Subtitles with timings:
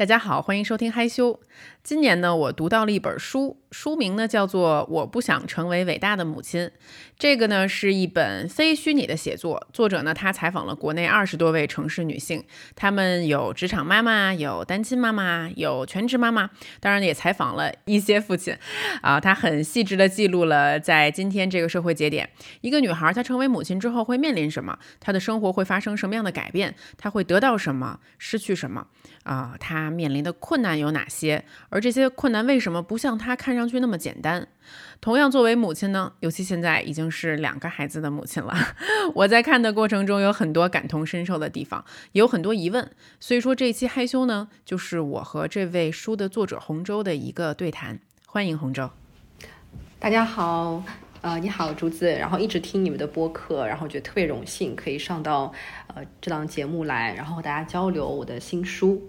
[0.00, 1.38] 大家好，欢迎收听嗨修。
[1.82, 6.62] 今年呢，我读到了一本书，书名呢叫做《我不想成为伟大的母亲》。
[7.18, 12.42] 这个呢是一本非虚拟的写作，作者呢他采访了国内二十多位城市女性，
[12.74, 16.48] 她们有职场妈妈，有单亲妈妈，有全职妈妈，
[16.80, 18.56] 当然也采访了一些父亲。
[19.02, 22.30] 啊，他很细致的记录了在今天这个社会节点，
[22.62, 28.86] 一个女孩她成为母亲之后会面临什么，她的生活会发生什么样的改变，她会得到什么，失去什么。
[29.24, 31.44] 啊，她面临的困难有哪些？
[31.68, 34.46] 而这些困难为什么不像她看上去那么简单？
[35.00, 38.54] 同样，作为母亲呢，尤其现在已经是两个孩子的母亲了，
[39.14, 42.90] 我在看的过程中有很多感同身受的地方，也有很多疑问。
[43.18, 47.98] 所以说这一期害羞呢，就是我和这位书的作者洪舟的一个对谈。
[48.26, 48.90] 欢迎洪舟。
[49.98, 50.82] 大家好，
[51.22, 52.06] 呃，你好，竹子。
[52.12, 55.52] 然后一直听你们的播客，然后觉得特别荣幸可以上到
[55.88, 59.02] 呃这档节目来，然后和大家交流我的新书。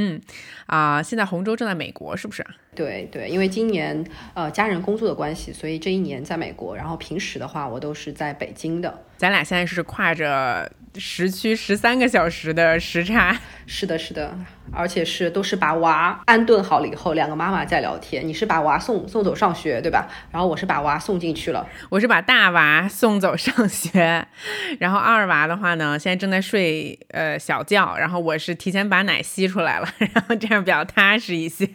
[0.00, 0.20] 嗯，
[0.66, 2.46] 啊，现在洪州正在美国，是不是？
[2.72, 6.76] 对对，因为今年呃家人工作的关系，所以这一年在美国。
[6.76, 9.02] 然后平时的话，我都是在北京的。
[9.16, 13.38] 咱俩现在是跨着时区十三个小时的时差。
[13.66, 14.36] 是的，是的，
[14.72, 18.26] 而且是都是把娃安顿好了以后，两个妈妈在聊天。
[18.26, 20.08] 你是把娃送送走上学，对吧？
[20.32, 21.66] 然后我是把娃送进去了。
[21.90, 24.26] 我是把大娃送走上学，
[24.80, 31.66] 然后二娃的话呢，现在正在睡呃小觉，然后我是提前把奶吸出来了， 然后这样比较踏实一些。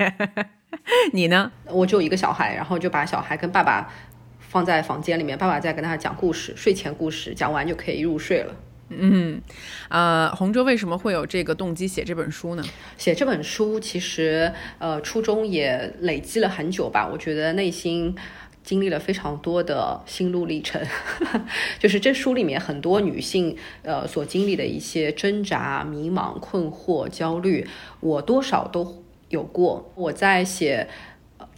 [1.13, 1.51] 你呢？
[1.65, 3.89] 我只有一个小孩，然后就把小孩跟爸爸。
[4.39, 8.53] 放在房间里面，爸爸在跟他讲故事，睡前故事讲完就可以入睡了。
[8.99, 9.41] 嗯，
[9.89, 12.63] 呃，洪舟为什么会有这个动机写这本书呢？
[12.97, 17.07] 写这本书其实，呃，初衷也累积了很久吧。
[17.07, 18.15] 我觉得内心
[18.63, 20.81] 经历了非常多的心路历程，
[21.79, 27.67] 就是这书里面很多女性呃所经历的一些挣扎、迷茫、困惑、焦虑，
[27.99, 29.91] 我多少都有过。
[29.95, 30.87] 我在写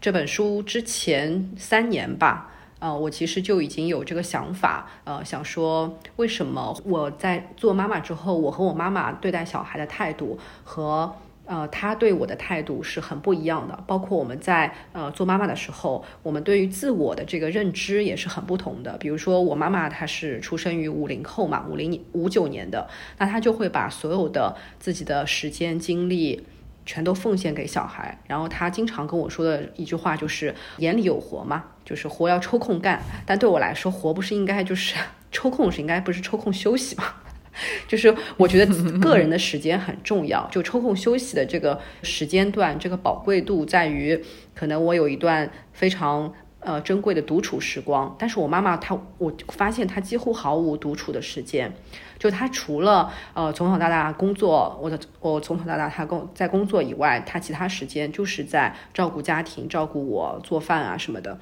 [0.01, 2.51] 这本书之前三年吧。
[2.85, 11.11] 呃，我其实就已经有这个想法，呃，想说为什么我在做妈妈之后，我和我妈妈对待小孩的态度和
[11.47, 13.83] 呃她对我的态度是很不一样的。
[13.87, 18.95] 包括我们在呃做妈妈的时候，我们对于自我的这个认知也是很不同的。
[18.99, 22.87] 比如说我妈妈她是出生于五零后嘛，五零五九年的，
[23.17, 26.45] 那她就会把所有的自己的时间精力。
[26.85, 33.01] 全都奉献给小孩，然后他经常跟我说的一句话就是“眼里有活嘛”，就是活要抽空干。
[33.25, 34.95] 但对我来说，活不是应该就是
[35.31, 37.03] 抽空是应该不是抽空休息吗？
[37.87, 44.21] 就是我觉得个人的时间很重要，就抽空休息的这个时间段，这个宝贵度在于，
[44.53, 46.33] 可能我有一段非常。
[46.65, 51.71] 呃，珍贵的独处时光，但是我妈妈她，我发现她几乎毫无独处的时间，
[52.17, 61.37] 就她除了呃从小到大工作，我的我从小到大她工在工作以外，她其他时间就是在照顾家庭、照顾我、做饭啊什么的。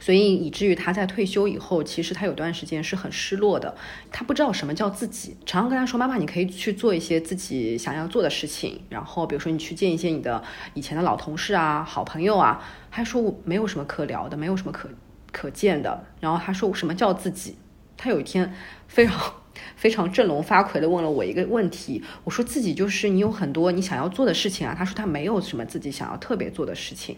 [0.00, 3.76] 所以以至于他在退休以后，其实他有段时间是很失落的，
[4.10, 5.36] 他不知道什么叫自己。
[5.46, 10.42] 常常跟他说：“妈妈，你可以去做一些自己想要做的事情，然后比如说你去见一些你的
[10.74, 14.88] 以前的老同事啊、好朋友啊。”他说：“我没有什么可聊的，没有什么可
[15.30, 17.56] 可见的。”然后他说：“什么叫自己？”
[17.96, 18.52] 他有一天
[18.88, 19.34] 非常。
[19.76, 24.74] 非常振聋发聩的问了我一个问题，我说自己就是你有很多你想要做的事情啊。
[24.76, 27.16] 他说他没有什么自己想要特别做的事情，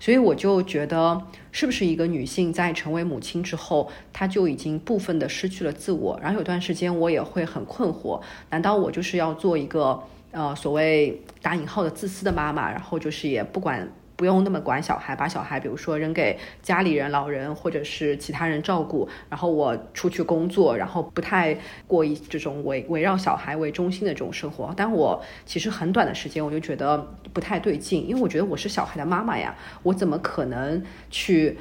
[0.00, 1.20] 所以我就觉得
[1.50, 6.18] 是不是一个女性在成为母亲之后，她就已经部分的失去了自我。
[6.22, 8.20] 然后有段时间我也会很困惑，
[8.50, 13.88] 难道我就是要做一个呃所谓打引号的自私的妈妈，然后就是也不管。
[14.18, 21.56] 不用那么管小孩，把小孩比如说扔给家里人、老人或者是其他人照顾，然后我出去工作，然后不太
[21.86, 24.74] 过一这种围围绕小孩为中心的这种生活。
[24.76, 26.98] 但我其实很短的时间，我就觉得
[27.32, 31.56] 不太对劲，因为我觉得我是小孩的妈妈呀，我怎么可能去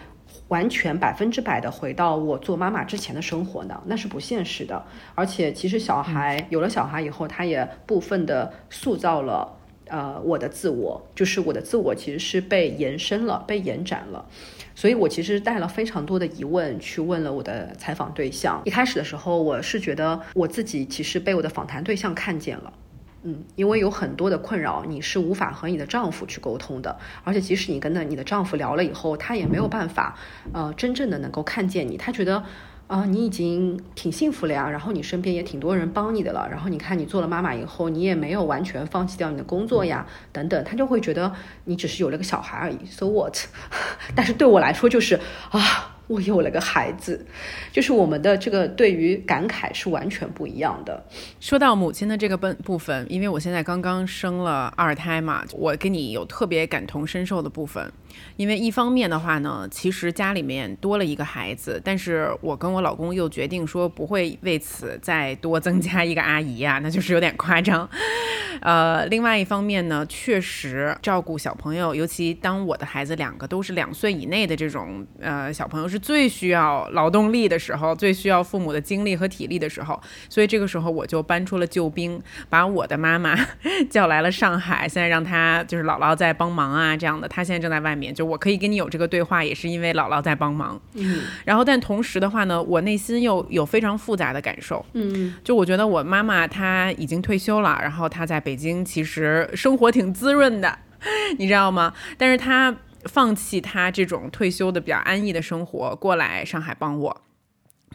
[0.48, 3.80] 完全百分之百的回到我做妈妈之前的生活呢？
[3.86, 4.84] 那是不现实的。
[5.14, 9.57] 而且其实小孩有了小孩以后，他也部分的塑造了。
[9.90, 14.26] 呃，我的自我就是我的自我，其实是被延伸了，被延展了，
[14.76, 18.62] 所以我其实带了非常多的疑问去问了我的采访对象。
[18.66, 22.74] 一开始的时候，我是觉得我自己其实被我的访谈对象看见了，
[23.24, 30.18] 嗯，因为有很多的困扰，你是无法和你的丈夫去沟通的，而且即使你跟的你的丈夫聊了以后，他也没有办法，
[30.54, 32.44] 呃，真正的能够看见你，他觉得。
[32.88, 41.34] 啊，你已经挺幸福了呀，然后你身边也挺多人帮你的了，然后你看你做了妈妈以后，你也没有完全放弃掉你的工作呀，等等，他就会觉得
[41.66, 43.38] 你只是有了个小孩而已，so what？
[44.16, 45.20] 但是对我来说就是
[45.52, 47.26] 啊，我有了个孩子，
[47.74, 51.04] 就是我们的这个对于感慨是完全不一样的。
[51.42, 57.92] 说到母亲的这个部部分，因为我现在刚刚生了二胎嘛，我跟你有特别感同身受的部分。
[58.36, 67.90] 因为一方面的话呢，其实家里面多了一个孩子，但是我跟我老公又决定说不会为此再多增加一个阿姨啊，那就是有点夸张。
[68.62, 83.36] 呃，另外一方面呢，确实照顾小朋友，尤其当我的孩子两个都是两岁以内的这种呃小朋友，是最需要劳动力的时候，最需要父母的精力和体力的时候，所以这个时候我就搬出了救兵，把我的妈妈
[83.92, 90.80] 叫来了上海，现在让她就是姥姥在帮忙啊，这样的，她现在正在外面，就我可以跟你有这个对话，也是因为姥姥在帮忙。
[90.94, 94.86] 嗯，然后但同时的话呢，我内心又有非常复杂的感受。
[94.94, 100.78] 嗯，就我觉得我妈妈她已经退休了，然后她在北京其实生活挺滋润的，
[101.38, 101.94] 你知道吗？
[102.18, 102.76] 但是她
[103.06, 107.22] 放弃她这种退休的比较安逸的生活，过来上海帮我，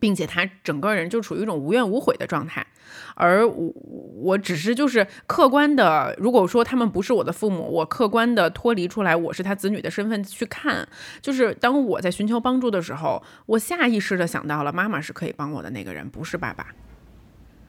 [0.02, 2.66] 并且他整个人就处于一种无怨无悔的状态。
[3.14, 3.72] 而我
[4.16, 10.88] 我只是就是客观的，如果说他们不是我的父母，我客观的脱离出来，我是他子女的身份去看，
[11.20, 16.66] 就是当我在寻求帮助的时候，我下意识的想到了妈妈是可以帮我的那个人，不是爸爸。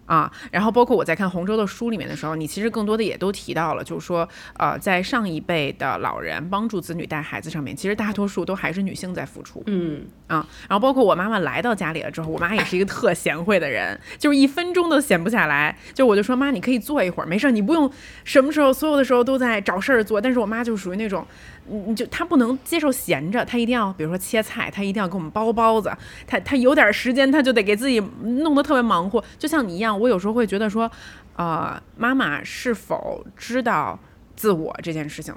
[0.06, 4.28] 啊，然后包括我在看洪州的书里面的时候，你其实更多的也都提到了，就是说，
[4.58, 9.64] 呃，在上一辈的老人帮助子女带孩子上面，其实大多数都还是女性在付出。
[9.68, 15.78] 嗯啊，然后包括我妈妈来到家里了之后，我妈也是一个特贤惠的人，就是一分钟都闲不下来。
[15.94, 17.90] 就我就说妈，你可以坐一会儿，没事，你不用
[18.24, 20.20] 什么时候所有的时候都在找事儿做。
[20.20, 21.26] 但是我妈就属于那种。
[21.68, 25.92] 你你就他不能接受闲着，他一定要比如说切菜，他一定要给我们包包子，
[26.28, 30.92] 他他有点时间他就得给自己弄得特别忙活，就像你一样，我有时候会觉得说，
[31.36, 34.00] 呃，妈妈是否知道
[34.36, 35.34] 自我这件事情？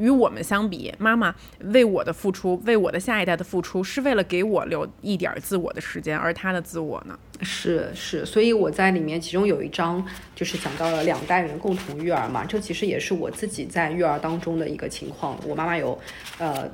[0.00, 7.16] 与我们相比，妈妈为我的付出，为我的下一代的付出，是为了给我留一点自我的时间，而她的自我呢？
[7.42, 10.04] 是是，所以我在里面其中有一章
[10.34, 15.38] 就是讲到了两代人共同育儿嘛，这其实也是我自己在育儿当中的一个情况。
[15.46, 15.98] 我妈妈有，
[16.38, 16.70] 呃。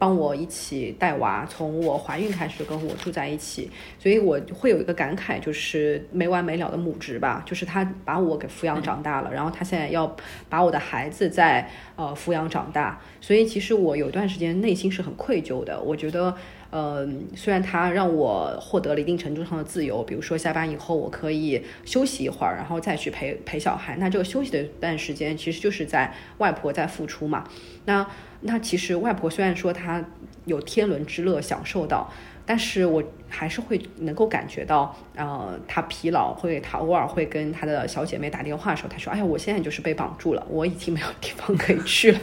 [0.00, 10.16] 帮我一起带娃，从我怀孕开始跟我住在一起，所以我会有一个感慨，就是没完没了的母职吧，就是他把我给抚养长大了，然后他现在要
[10.48, 16.34] 把我的孩子在呃抚养长大，所以其实我有段时间内心是很愧疚的，我觉得。
[16.72, 23.96] 嗯，虽然他让我获得了一定程度上的自由，比如说下班以后我可以休息一会儿，然后再去陪陪小孩。
[23.96, 27.44] 那这个休息的一段时间，其实就是在外婆在付出嘛。
[27.84, 28.06] 那
[28.42, 30.04] 那其实外婆虽然说她
[30.44, 32.10] 有天伦之乐享受到。
[32.44, 42.18] 但是我还是会能够感觉到，呃，他疲劳，会他偶尔会跟他的小姐妹打电话的时候，他说：“哎呀，我现在就是被绑住了，我已经没有地方可以去了。”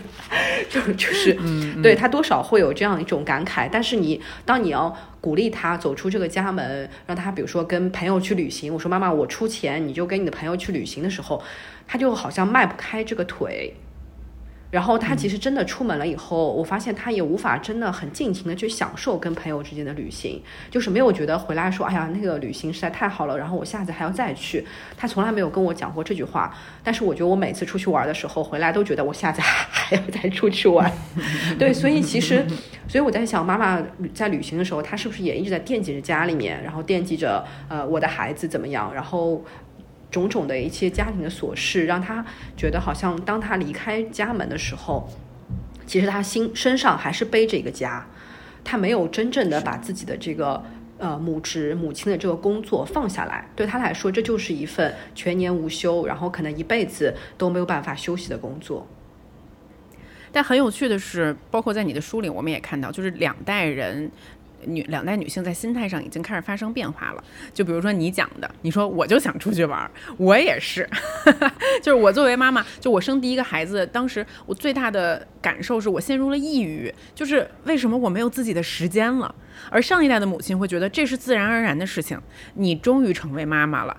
[0.69, 1.33] 就 就是，
[1.81, 3.69] 对他多少会有这样一种感慨。
[3.71, 11.41] 但是你当你要鼓励他走出这个家门，让他比如说跟朋友去旅行，我说：“妈妈，我出钱，你就跟你的朋友去旅行的时候，
[11.87, 13.73] 他就好像迈不开这个腿。”
[14.69, 24.65] 然后他其实真的出门了以后，我发现他也无法真的很尽情的去享受跟朋友之间的旅行，就是没有觉得回来说，哎呀，那个旅行实在太好了，然后我下次还要再去。
[24.97, 26.53] 他从来没有跟我讲过这句话。
[26.83, 30.91] 但是我觉得我每次出去玩的时候回来都觉得我下次还要再出去玩。
[31.57, 32.45] 对，所以其实，
[32.87, 33.81] 所以我在想，妈妈
[34.13, 39.41] 在旅行的时候，她是不是也一直在惦记着家里面，然后惦记着呃我的孩子怎么样，然后。
[40.09, 42.25] 种种的一些家庭的琐事，让他
[42.55, 45.09] 觉得好像当他离开家门的时候，
[45.85, 48.07] 其实他心身上还是背着一个家，
[48.63, 50.63] 他没有真正的把自己的这个
[50.97, 53.49] 呃母职母亲的这个工作放下来。
[53.55, 58.87] 对他来说，这就是一份全年无休，然后可能一辈子都没有办法休息的工作。
[60.31, 64.11] 但很有趣的是，包括在你的书里，我们也看到，就是两代人。
[64.65, 67.23] 女两代女性在心态上已经开始发生变化了，
[67.53, 70.87] 就比如说你讲的，你说我就想出去玩，我也是，
[71.81, 79.33] 就是我作为妈妈，就我生第一个孩子，当时我最大的感受是我陷入了抑郁，就是为什么我没有自己的时间了？
[79.69, 82.19] 而上一代的母亲会觉得这是自然而然的事情，
[82.55, 83.95] 你终于成为妈妈了，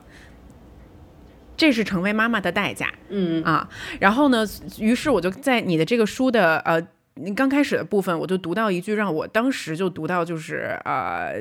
[1.57, 3.69] 这是成为妈妈的代价，嗯啊，
[4.01, 4.47] 然后呢，
[4.79, 6.87] 于是我就在你的这个书的呃。
[7.21, 11.35] 你刚开始的部分，我就读到一句让我当时就读到就是呃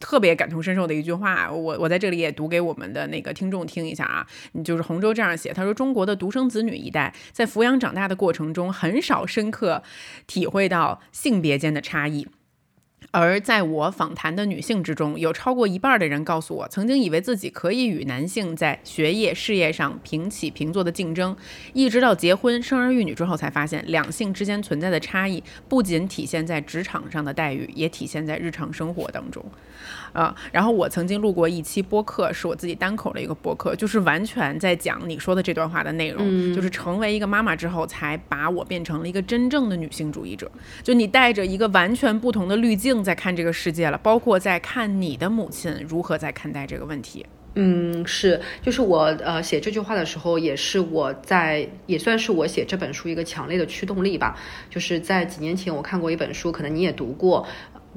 [0.00, 4.26] 特别感同身受的一句话，我我在这里也读给我们的那个听众听一下啊，
[4.64, 9.82] 就是洪州这样写，他说中国的独生子女一代在抚养长大的过程中，很少深刻
[10.26, 12.26] 体会到性别间的差异。
[13.10, 21.34] 而在我访谈的女性之中，有超过一半的人告诉我，曾经以为自己可以与男性在学业、事业上平起平坐的竞争，
[21.72, 29.44] 一直到结婚、生儿育女之后，才发现两性之间存在的差异，不仅体现在职场上的待遇，也体现在日常生活当中。
[30.12, 40.50] 啊，然后我曾经录过一期播客，是我自己单口的一个播客，就是完全在讲你说的这段话的内容，就是成为一个妈妈之后，才把我变成了一个真正的女性主义者。
[40.82, 47.24] 就你带着一个完全不同的滤镜在看这个世界了，包括在看你的母亲如何在看待这个问题。
[47.54, 54.38] 嗯，是，就是我呃写这句话的时候，也是我在也算是我写这本书一个强烈的驱动力吧。
[54.70, 57.46] 就是在几年前我看过一本书，可能你也读过。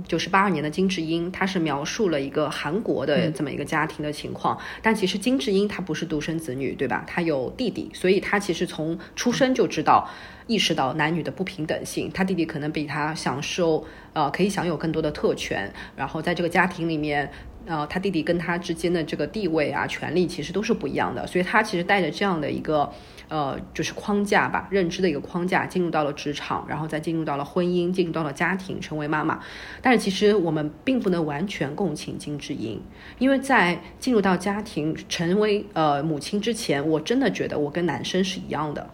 [0.08, 4.58] 就是八二年的金智英，她是描述了一个韩国的这么一个家庭的情况。
[4.81, 7.03] 但其实金智英她不是独生子女，对吧？
[7.05, 10.10] 她有弟弟，所以她其实从出生就知道
[10.51, 12.12] 意识到男女的不平等性。
[12.13, 17.29] 她弟弟可能比她享受呃可以享有更多的特权，然后在这个家庭里面。
[17.67, 22.91] 呃，他弟弟跟他之间的这个地位啊、权利其实都是不一样的，所以他其实带着这样的一个
[23.29, 29.39] 呃，就是框架吧，认知的一个框架，进入到了职场，然后再进入到了婚姻，进入到了家庭，成为妈妈。
[29.79, 32.81] 但是其实我们并不能完全共情金智英，
[33.20, 38.89] 因为在进入到家庭、成为呃母亲之前，我真的觉得我跟男生是一样的。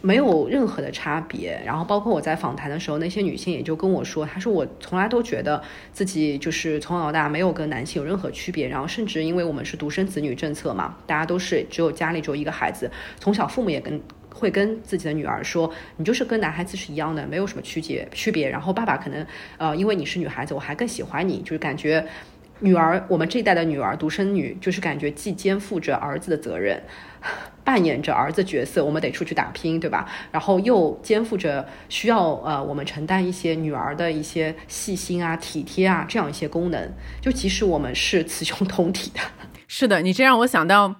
[0.00, 5.60] 没有任何的差别，然后包括我在访谈的时候，那些女性也就跟我说，她说我从来都觉得
[5.92, 14.00] 自己就是从小到大没有跟男性有任何区别，然后甚至因为我们是独生子女政策嘛，大家都是只有家里只有一个孩子，从小父母也跟
[14.32, 19.26] 会跟自己的女儿说，你就是跟男孩子是一样的，没有什么区别区别，然后爸爸可能
[19.56, 22.06] 呃因为你是女孩子，我还更喜欢你，就是感觉
[22.60, 26.80] 女儿我们这一代的女儿独生女就是感觉既肩负着儿子的责任。
[27.68, 30.08] 扮演着儿子角色，我们得出去打拼，对吧？
[30.32, 36.90] 然后又肩负着需要呃，我们承担一些女儿的一些细心啊、体贴啊这样一些功能。
[37.20, 39.20] 就即使我们是雌雄同体的，
[39.68, 40.94] 是的，你这让我想到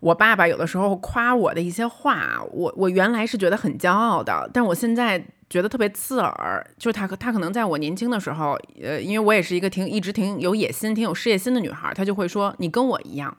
[0.00, 6.62] 我爸爸有的时候夸我的一些话，我我原来是觉得很骄傲的，但我现在觉得特别刺耳。
[6.76, 13.34] 就是他他可能在我年轻的时候，呃，因为我也是一个挺一直挺有野心、挺有事业心的女孩，他就会说你跟我一样，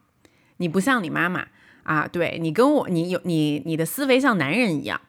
[0.57, 1.45] 你不像你妈妈。
[1.83, 4.99] 啊，对你跟我，你有你你的思维像男人一样，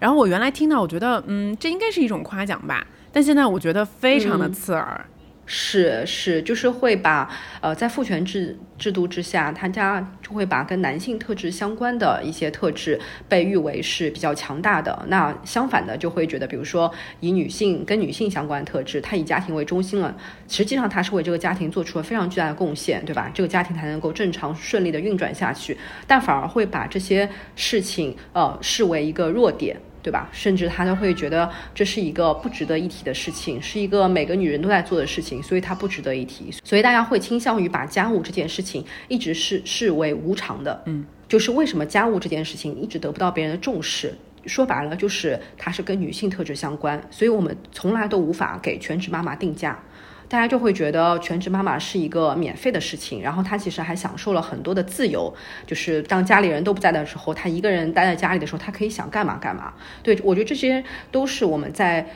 [0.00, 5.04] 然后我原来听到，我觉得，嗯，这应该是一种夸奖吧，但现在我觉得非常的刺耳。
[5.50, 7.26] 是是，就是会把
[7.62, 13.00] 呃，在父权制制度之下，他家就会把跟男性特质相关的一些特质
[13.30, 15.06] 被誉为是比较强大的。
[15.08, 20.14] 那相反的，就会觉得，比如说以女性跟女性相关的特质，他以家庭为中心了，
[20.46, 23.30] 实际上他是为这个家庭做出了非常巨大的贡献，对吧？
[23.32, 25.74] 这个家庭才能够正常顺利的运转下去。
[26.06, 27.26] 但反而会把这些
[27.56, 29.80] 事情呃视为一个弱点。
[30.08, 30.26] 对吧？
[30.32, 36.50] 甚至他都会觉得这是一个不值得一提的事情，是一个每个女人都在做的事情，所以它不值得一提。
[36.64, 40.82] 所以大家会倾向于把家务这件事情一直是视为无常的。
[40.86, 44.14] 嗯，就是为什么家务这件事情一直得不到别人的重视？
[44.46, 49.78] 说白了，就是它是跟女性特质相关，所以我们从来都无法给全职妈妈定价。
[50.28, 55.34] 大家就会觉得全职妈妈是一个免费的事情，然后她其实还享受了很多的自由，
[55.66, 59.72] 就是当家里人都不在的时候，她一个人待在家里的时候，她可以想干嘛干嘛。
[60.02, 62.06] 对我觉得这些都是我们在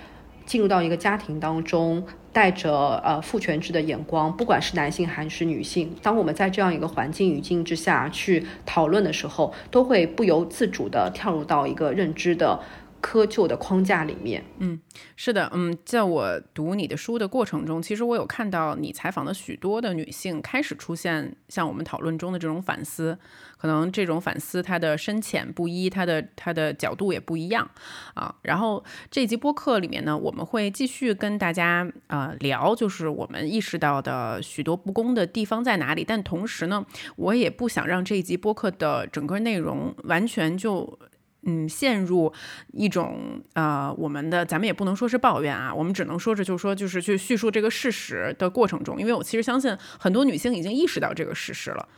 [0.44, 12.60] 进入到一个家庭当中，带着呃父权制的眼光，不管是男性还是女性，当我们在这样一个环境语境之下去讨论的时候，都会不由自主的跳入到一个认知的。
[13.02, 14.80] 窠臼的框架里面，嗯，
[15.16, 23.18] 是的，嗯，在我读你的书的过程中，其实我有看到你采访的许多的女性开始出现像我们讨论中的这种反思，
[23.58, 27.68] 可能这种反思它的深浅不一，它的它的角度也不一样
[28.14, 28.34] 啊。
[28.42, 40.98] 然后这集播客里面呢，我们会继续跟大家呃聊，就是我们意识到的许多不公的地方在哪里，但同时呢，我也不想让这一集播客的整个内容完全就。
[41.44, 42.32] 嗯，陷入
[42.72, 51.88] 一种呃，我们的咱们也不能说是抱怨啊，我们只能说是，就是说，就是去叙述这个事实的过程中，因为我其实相信很多女性已经意识到这个事实了。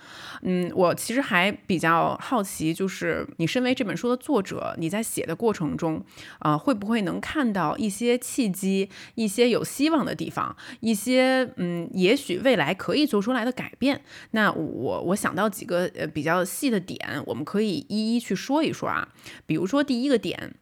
[0.42, 6.04] 嗯，我其实还比较好奇，就是你身为这本书的作者，你在写的过程中，
[6.38, 14.02] 啊，会不会能看到一些契机，一些有希望的地方，一些嗯，也许未来可以做出来的改变？
[14.32, 19.08] 那我我想到几个呃比较细的点，我们可以一一去说一说啊。
[19.46, 20.54] 比如说第一个点，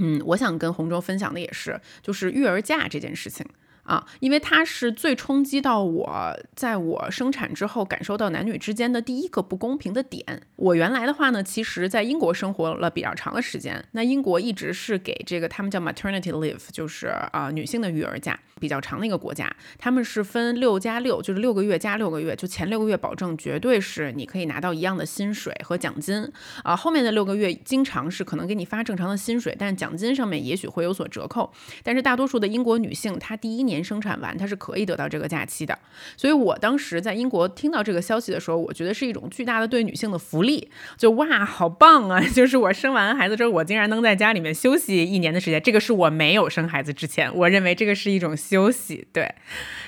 [0.00, 3.46] 嗯，我想跟洪州分享的也是，就是育儿假这件事情
[3.82, 10.42] 啊，因为它是最冲击到我，在我生产之后感受到男女之间的第一个不公平的点。
[10.56, 19.52] 我原来的话呢，其实在英国生活了比较长的时间，那英国一直是给这个他们叫 maternity leave，就是啊女性的育儿假比较长的一个国家。
[19.76, 26.30] 他们是分六加六，就是六个月加六个月，就前六个月保证绝对是你可以拿到一样的薪水和奖金
[26.62, 31.52] 啊，后面的六个月经常是可能给你发正常的薪水，但是奖金上面也许会有所折扣。
[31.82, 33.80] 但是大多数的英国女性，她第一年。
[33.82, 35.78] 生产完，她是可以得到这个假期的。
[36.14, 40.68] 所以我当时在英国听到这个消息的时候，我觉得是一种巨大的对女性的福利。
[40.98, 42.20] 就哇，好棒啊！
[42.34, 45.60] 就是我生完孩子之后，我竟然能在家里面休息一年的时间。
[45.62, 49.06] 这个是我没有生孩子之前，我认为这个是一种休息。
[49.12, 49.32] 对。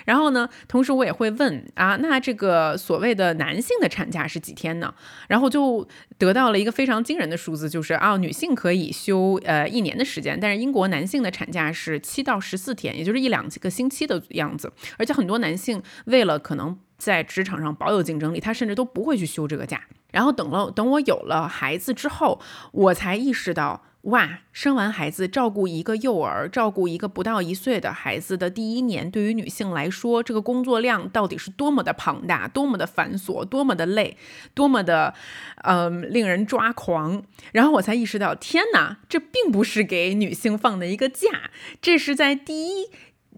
[0.04, 4.92] 然后呢，同时我也会问啊，那这个所谓的男性的产假是几天呢？
[5.28, 5.86] 然后就
[6.18, 14.72] 得到了一个非常惊人的数字，就是啊，女性可以休呃一年的时间，但是英国男性的产假是七到十四天，也就是一两个星期的样子。
[14.98, 19.82] 而且很多男性为了可能在职场上保有竞争力，他甚至都不会去休这个假。
[20.12, 22.40] 然后等了等我有了孩子之后，
[22.72, 23.82] 我才意识到。
[24.06, 34.16] 哇，生完孩子照顾一个幼儿，照顾一个不到一岁的孩子的第一年，对于女性来说，这个工作量到底是多么的庞大，多么的繁琐，多么的累，
[34.54, 35.14] 多么的，
[35.62, 37.22] 嗯，令人抓狂。
[37.52, 42.90] 然后我才意识到，天哪，这并不是给女性放的一个假，这是在第一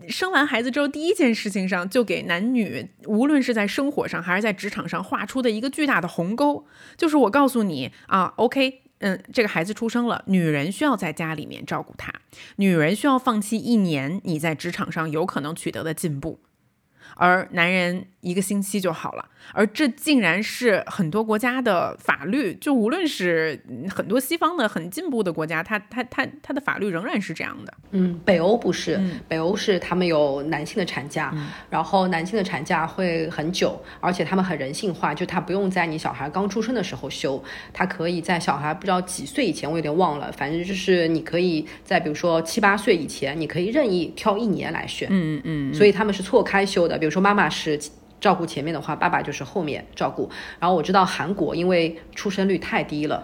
[0.08, 6.66] 生完孩子之后第一件事情上，就给男女，无论是在生活上还是在职场上画出的一个巨大的鸿沟。
[6.96, 8.82] 就是我告诉你啊，OK。
[8.98, 12.12] 嗯，这个孩子出生了，女人需要在家里面照顾他，
[12.56, 16.40] 女人需要放弃一年你在职场上有可能取得的进步，
[17.16, 18.06] 而男人。
[18.24, 23.62] 一个星期就好了，而这竟然是很多国家的法律，就无论是
[23.94, 27.74] 很多西方的很进步的国家，它它它它的法律仍然是这样的。
[27.90, 31.32] 嗯，北欧不是，北欧是他们有男性的产假，
[31.68, 37.42] 然后男性的产假会很久，而且他们很人性化，就他不用在你小孩刚出生的时候休，
[37.74, 45.08] 他可以在小孩不知道几岁以前，我有点忘了，反正就是你可以在比如说七八岁以前，你可以任意挑一年来选。
[45.10, 47.78] 嗯嗯，所以他们是错开休的，比如说妈妈是。
[48.24, 50.30] 照顾前面的话，爸爸就是后面照顾。
[50.58, 53.22] 然后我知道韩国因为出生率太低了，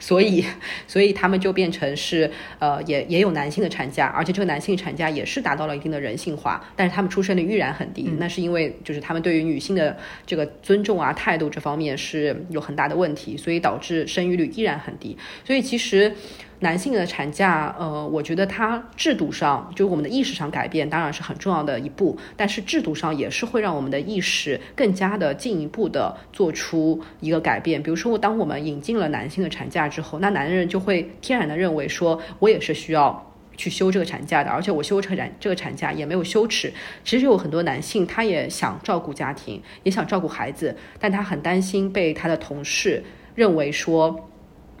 [0.00, 0.44] 所以
[0.88, 2.28] 所以他们就变成是
[2.58, 8.10] 呃也也有男性的产假，而且这个男性产假也是达到了一定的人性化，但是他们出生率依然很低。
[8.18, 15.16] 那是因为就是他们对于女性的这个尊重啊态度这方面是有很大的问题，所以导致生育率依然很低。
[15.44, 16.12] 所以其实。
[16.60, 22.16] 男性的产假，呃，我觉得它制度上，就是我们的意识上改变，当然是很重要的一步。
[22.34, 27.82] 但是制度上也是会让我们的意识更加的进一步的做出一个改变。
[27.82, 36.72] 比如说，当我们引进了男性的产假之后，那男人就会天然的认为说，我也是需要去休这个产假的，而且我休这个产这个产假也没有羞耻。
[37.04, 44.25] 其实有很多男性，他也想照顾家庭，也想照顾孩子，但他很担心被他的同事认为说。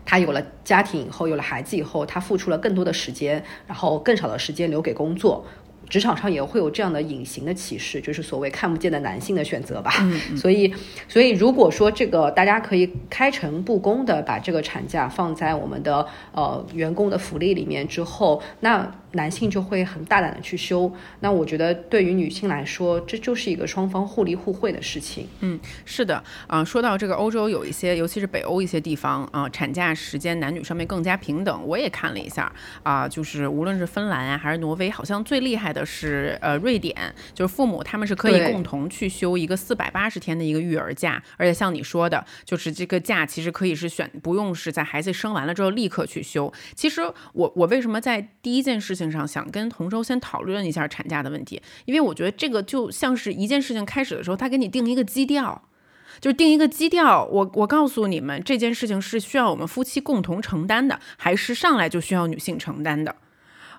[0.06, 5.44] 他有了家庭以后，有了孩子以后，他付出了更多的时间，然后更少的时间留给工作。
[5.88, 9.92] 职场上也会有这样的隐形的歧视，就是所谓看不见的男性的选择吧。
[10.36, 10.74] 所以，
[11.06, 20.90] 所以如果说这个大家可以开诚布公的把这个产假放在我们的呃员工的福利里面之后，那男性就会很大胆的去休。
[21.20, 25.28] 那我觉得对于女性来说，这就是一个双方互利互惠的事情。
[25.40, 26.64] 嗯，是的啊。
[26.64, 31.62] 说到这个欧洲有一些，尤其是北欧一些地方啊，产假时间男女上面更加平等。
[31.66, 32.50] 我也看了一下
[32.82, 35.66] 啊，就是无论是芬兰啊还是挪威，好像最厉害。
[35.76, 36.94] 的是呃，瑞典
[37.34, 46.52] 就是父母他们是可以共同去休一个四百八十天的一个育儿假，而且像你说的，就是这个假其实可以是选不用是在孩子生完了之后立刻去休。
[46.74, 47.02] 其实
[47.32, 51.60] 我我为什么在第一件事情想跟同舟先讨论一下产假的问题？
[51.84, 55.62] 因为我觉得这个就像是一件事情开始的时候，他给你定一个基调，
[56.20, 57.24] 就是定一个基调。
[57.24, 63.14] 我我告诉你们，这件事情是需要我们夫妻共同承担的，还是上来就需要女性承担的？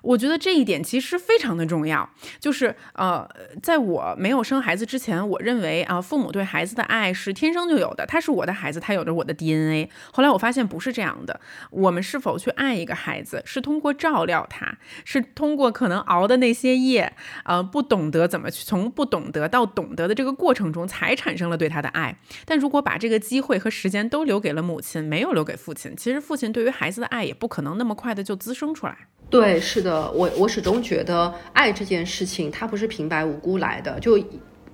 [0.02, 2.08] 我觉得这一点其实非常的重要，
[2.40, 3.28] 就是呃，
[3.62, 9.90] 在我没有生孩子之前，我认为啊，父母对孩子的爱是天生就有的，他是我的孩子，他有着我的 DNA。
[10.12, 17.12] 后来我发现不是这样的，我们是否去爱一个孩子，是通过照料他，是通过可能熬的那些夜，
[17.44, 22.16] 呃，不懂得怎么去从不懂得到懂得的这个过程中，才产生了对他的爱。
[22.44, 29.08] 但如果把这个机会和时间都留给了母亲，没有留给父亲，其实父亲对于孩子的爱也不可能那么快的就滋生出来。
[29.30, 34.00] 对，是的，我我始终觉得爱这件事情，它不是平白无故来的。
[34.00, 34.18] 就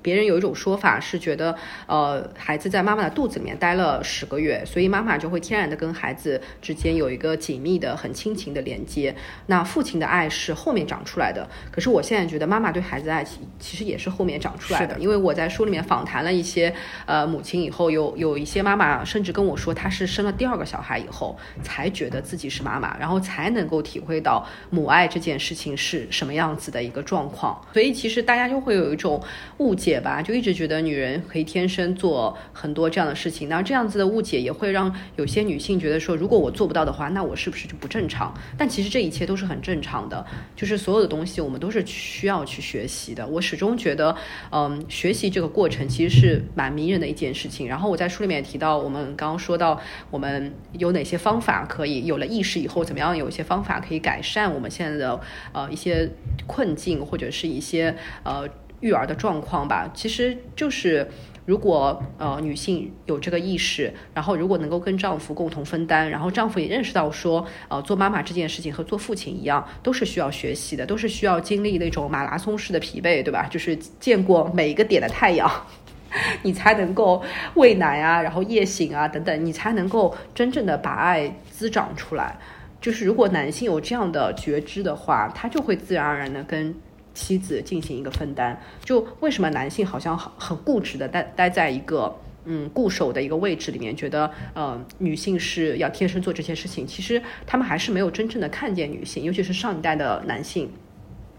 [0.04, 9.16] 别人有一种说法是觉得，呃，孩子在妈妈的肚子里面待了十个月，所以妈妈就会天然的跟孩子之间有一个紧密的、很亲情的连接。
[9.46, 11.48] 那父亲的爱是后面长出来的。
[11.70, 14.94] 可是我现在觉得，妈妈对孩子的爱其其实也是后面长出来的。
[14.98, 16.74] 因为我在书里面访谈了一些
[17.06, 27.58] 呃母亲以后，有有一些妈妈甚至跟我说，她是生了第二个小孩以后才觉得自己是妈妈，然后才能够体会到母爱这件事情是什么样子的一个状况。
[27.72, 29.22] 所以其实大家就会有一种
[29.58, 33.48] 误解解吧，就一直觉得女人可以天生做很多这样的事情。
[33.48, 38.34] 那这样子的误解也会让有些女性觉得说，如果我做不到的话，那我是不是就不正常？
[38.58, 40.26] 但其实这一切都是很正常的，
[40.56, 43.24] 就是所有的东西我们都是需要去学习的。
[43.26, 44.16] 我始终觉得，
[44.50, 47.68] 嗯，学习这个过程其实是蛮迷人的一件事情。
[47.68, 49.80] 然后我在书里面也提到，我们刚刚说到
[50.10, 55.20] 我们有哪些方法可以有了意识以后，怎么样有一些方法可以改善我们现在的
[55.52, 56.10] 呃一些
[56.46, 58.48] 困境或者是一些呃。
[58.84, 61.08] 育儿的状况吧，其实就是
[61.46, 73.48] 如果呃女性有这个意识，然后如果能够跟丈夫共同分担，然后丈夫也认识到说，呃做妈妈这件事情和做父亲一样，都是需要学习的，都是需要经历那种马拉松式的疲惫，对吧？
[73.50, 75.50] 就是见过每一个点的太阳，
[76.44, 77.22] 你才能够
[77.54, 82.36] 喂奶啊，然后夜醒啊等等，你才能够真正的把爱滋长出来。
[82.82, 86.74] 就是如果男性有这样的觉知的话，他就会自然而然的跟。
[87.14, 100.70] 妻子进行一个分担，就为什么男性好像很很固执的待待在一个嗯固守的一个位置里面，觉得呃女性是要天生做这些事情，其实他们还是没有真正的看见女性，尤其是上一代的男性，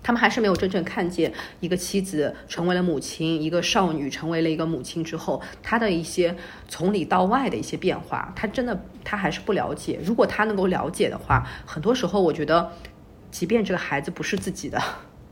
[0.02, 6.36] 他们还是没有真正看见一个妻子成为了母亲，一个少女成为了一个母亲之后，她的一些
[6.70, 10.00] 从里到外的一些变化，他真的他还是不了解。
[10.04, 12.72] 如果他能够了解的话，很多时候我觉得，
[13.30, 14.82] 即便这个孩子不是自己的。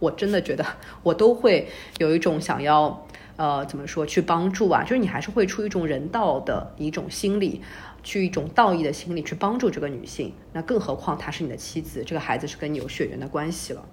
[0.03, 0.65] 我真的觉得，
[1.01, 4.83] 我都会有一种想要，呃，怎么说，去帮助啊？
[4.83, 7.61] 就是你还是会出一种人道的一种心理，
[8.03, 10.33] 去一种道义的心理去帮助这个女性。
[10.51, 13.85] 那更何况她是你的妻子，这个孩子是跟你有血缘的关系了。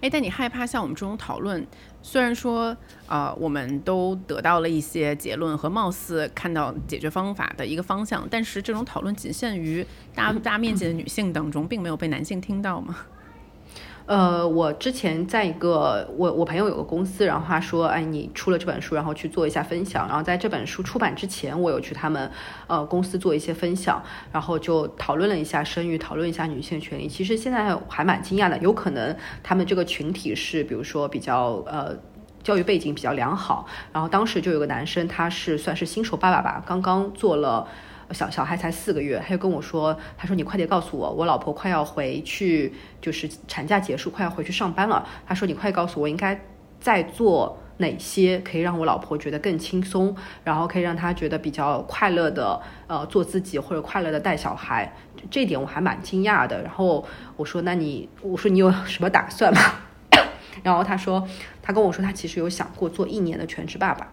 [0.00, 1.64] 哎，但你害怕像我们这种讨论，
[2.02, 12.96] 虽然说，呃，我们都得到了一些结论和貌似看到解决方法的一个方向，但是这种讨论仅限于大大面积的女性当中，并没有被男性听到吗？
[14.08, 20.08] 呃，我之前在一个我我朋友有个公司，然后他说，哎，你出了这本书，然后去做一下分享。
[20.08, 22.30] 然后在这本书出版之前，我有去他们
[22.68, 27.06] 呃公司做一些分享，然后就讨论了一下生育，讨论一下女性权利。
[27.06, 31.94] 其实现在还蛮惊讶的，有可能他们这个群体是，比如说比较呃
[32.42, 33.66] 教育背景比较良好。
[33.92, 37.68] 然后当时就有个男生，他是算是新手爸爸吧，刚刚做了。
[38.10, 45.06] 小小孩才四个月，他就跟我说：“他说你快点告诉我，我老婆快要回去，就是产假结束，快要回去上班了。
[45.26, 46.40] 他说你快告诉我，应该
[46.80, 54.90] 在做哪些可以让我老婆觉得更轻松，然后可以让她觉得比较快乐的，呃，做自己或者快乐的带小孩。
[55.30, 56.62] 这点我还蛮惊讶的。
[56.62, 59.60] 然后我说那你，我说你有什么打算吗？
[60.64, 61.26] 然后他说
[61.60, 64.10] 他跟我说他其实有想过做一年的全职爸爸。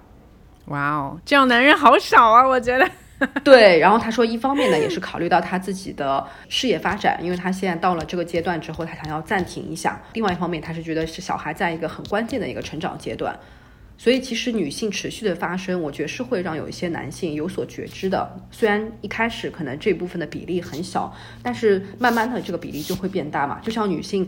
[0.65, 2.85] 哇哦，这样男人好少啊，我觉得。”
[3.45, 13.33] 对，然后他说，一方面呢，也是考虑到他自己的事业发展，因为他现在到了这个阶段之后，他想要暂停一下；另外一方面，他是觉得是小孩在一个很关键的一个成长阶段，
[13.97, 18.29] 所以其实女性持续的发生，我觉得是会让有一些男性有所觉知的。
[18.51, 23.61] 虽然一开始可能这部分的比例很小，但是慢慢的这个比例就会变大嘛。
[23.63, 24.27] 就像女性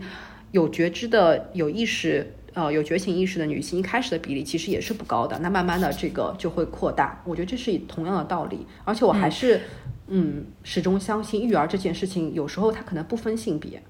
[0.52, 2.26] 有觉知的、有意识。
[2.54, 7.22] 呃，有觉醒意识的女性一开始的比例其实也是不高的，那慢慢的这个就会扩大。
[7.24, 9.60] 我觉得这是同样的道理，而且我还是，
[10.08, 13.82] 嗯，始终相信育儿这件事情，有时候它可能不分性别，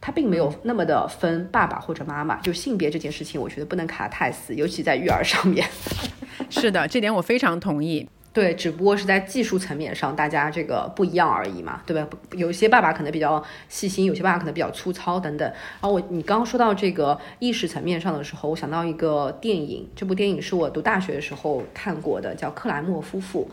[0.00, 5.66] 它并没有那么的分爸爸或者妈妈，就性别这件事情，我觉得不能卡太死，尤其在育儿上面。
[6.50, 8.08] 是的，这点我非常同意。
[8.36, 12.06] 对，只不过是在技术层面上，大家这个不一样而已嘛，对吧？
[12.32, 15.48] 有些爸爸可能比较细心，有些爸爸可能比较粗糙等等。
[15.48, 23.48] 然后我，你刚刚说到这个意识层面上的时候，我想到一个电影，这部电影是我读大学的时候看过的，叫《克莱默夫妇》。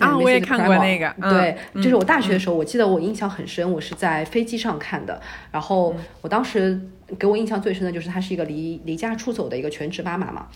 [0.00, 1.14] 啊，我也看过那个。
[1.20, 5.20] 对，就是我大学的时候，我记得我印象很深，我是在飞机上看的。
[5.50, 6.80] 然后我当时
[7.18, 10.46] 给我印象最深的就是她是一个离离家出走的一个全职妈妈嘛，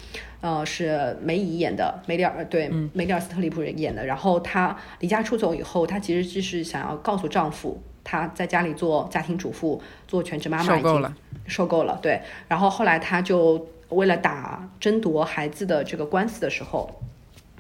[0.41, 4.05] 呃，是梅姨演的，梅丽尔对，梅丽尔斯特里普演的。
[4.07, 11.15] 然后她离家出走以后，她其实就是想要告诉丈夫，她在家里做家庭主妇，做全职妈妈已经受够了，
[11.47, 11.99] 受够了。
[12.01, 17.01] 对，然后后来她就为了打争夺孩子的这个官司的时候，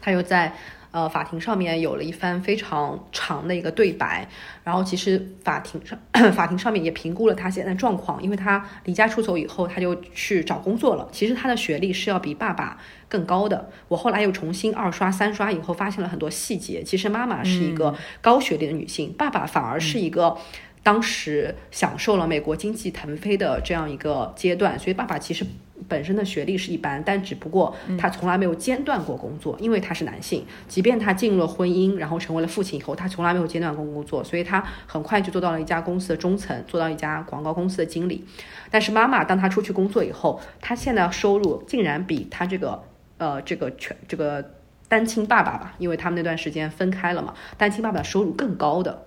[0.00, 0.52] 她又在。
[0.96, 4.26] 呃，法庭上面有了一番非常长的一个对白，
[4.64, 5.98] 然后其实法庭上
[6.32, 11.06] 法庭上面也评估了他现在状况，因为他离家出走以后，他就去找工作了。
[11.12, 12.78] 其实他的学历是要比爸爸
[13.10, 13.68] 更高的。
[13.88, 16.82] 我后来又重新二刷三刷以后，发现了很多细节。
[16.82, 20.38] 其实妈妈是一个高学历的女性，爸爸反而是一个。
[20.82, 25.44] 当时享受了美国经济腾飞的这样一个阶段，所以爸爸其实
[25.88, 30.44] 本身的学历是一般，但只不过他从来没有间断过工作，因为他是男性。
[30.66, 38.24] 即便他进入了婚姻，然后成为了父亲以后，他从来没有间断过工作，所以他很快就做到了一家公司的中层，做到一家广告公司的经理。
[38.70, 42.82] 但是妈妈当他出去工作以后，他现在收入竟然比他这个
[43.18, 44.52] 呃这个全这个
[44.88, 49.06] 单亲爸爸吧，因为他们那段时间分开了嘛，单亲爸爸收入更高的。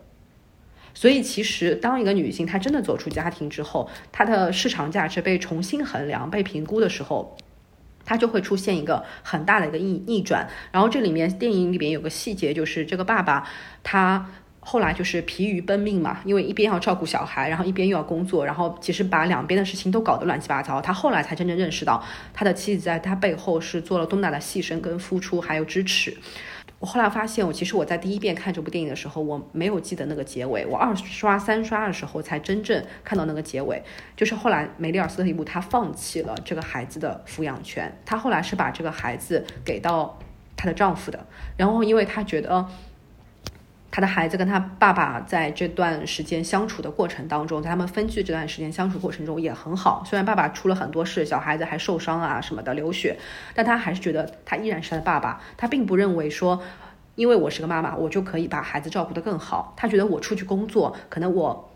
[0.99, 7.37] 所以，其实当一个女性她真的走出家庭之后，她的市场价值被重新衡量、被评估的时候，
[8.03, 10.49] 她就会出现一个很大的一个逆逆转。
[10.73, 13.47] 然后这里面电影里边有个细节，就是这个爸爸
[13.81, 20.81] 他后来就是疲于奔命嘛，因为一边要照顾小孩，然后一边又要工作，然后其实把两边的事情都搞得乱七八糟。
[20.81, 26.17] 他后来才真正认识到，他的妻子在他背后是做了多大的牺牲、跟付出，还有支持。
[26.79, 30.65] 我后来发现，我其实我在第一遍看这部电影的时候，我没有记得那个结尾。
[30.65, 33.83] 我二刷三刷的时候，才真正看到那个结尾。
[34.15, 40.17] 就是后来梅丽尔·斯特里普她放弃了这个孩子的抚养权，她后来是把这个孩子给到
[40.55, 41.25] 她的丈夫的。
[41.57, 42.65] 然后，因为她觉得。
[43.91, 50.03] 他的孩子跟他爸爸在这段时间相处的过程当中，在他们分居这段时间相处过程中也很好。
[50.05, 53.17] 虽然爸爸出了很多事，小孩子还受伤啊什么的流血，
[53.55, 55.41] 但他还是觉得他依然是他的爸爸。
[55.57, 56.61] 他并不认为说，
[57.15, 59.73] 因为我是个妈妈，我就可以把孩子照顾得更好。
[59.75, 61.71] 他觉得我出去工作，可能我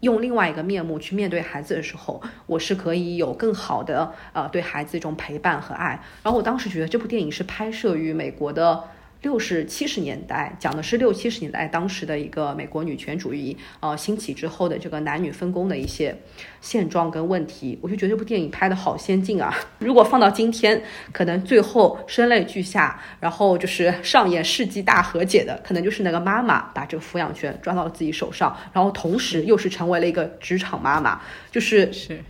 [0.00, 6.00] 用另外一个面目去面对孩子的时候，我是可以有更好的呃对孩子一种陪伴和爱。
[6.22, 8.84] 然后我当时觉得这部电影是拍摄于美国的。
[9.24, 16.14] 六十七十年代，讲的是六七十年代当时的一个美国女权主义呃兴起之后的这个男女分工的一些
[16.60, 19.56] 现状跟问题，我就觉得这部电影拍的好先进啊！
[19.80, 31.18] 如果放到今天，可能最后声泪俱下，然后就是上演世纪大和解的，可能就是那个妈妈把这个抚养权抓到了自己手上，然后同时又是成为了一个职场妈妈，
[31.50, 32.22] 就是是。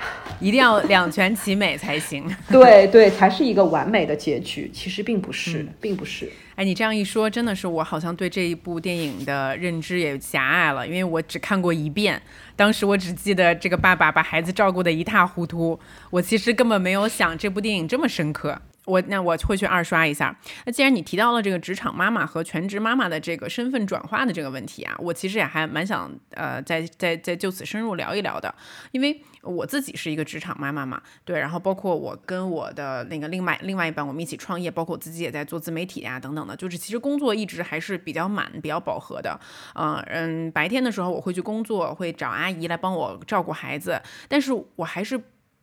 [0.40, 4.70] 一定要两全其美才行， 对对，才是一个完美的结局。
[4.72, 6.30] 其实并不是，并不是。
[6.56, 12.20] 哎，你这样一说，真的是我好像对这一部电影的认知也狭隘了，因为我只看过一遍，
[12.56, 15.78] 当时我只记得这个爸爸把孩子照顾得一塌糊涂，
[16.10, 18.60] 我其实根本没有想这部电影这么深刻。
[18.90, 20.36] 我那我会去二刷一下。
[20.66, 28.54] 那既然你提到了这个职场妈妈和全职妈妈的这个身份转化的这个问题啊，我其实也还蛮想呃，再再再就此深入聊一聊的。
[28.90, 39.38] 因为我自己是一个职场妈妈嘛，对，然后包括我跟我的那个另外另外一半，我们一起创业，包括我自己也在做自媒体呀等等的，就是其实工作一直还是比较满、比较饱和的。
[39.74, 45.20] 嗯嗯，白天的时候我会去工作，会找阿姨来帮我照顾孩子，但是我还是。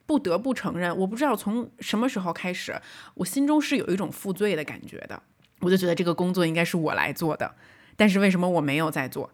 [0.08, 2.82] 不得不承认，我不知道从什么时候开始，
[3.14, 5.22] 我心中是有一种负罪的感觉的。
[5.60, 7.54] 我就觉得这个工作应该是我来做的，
[7.96, 9.30] 但是为什么我没有在做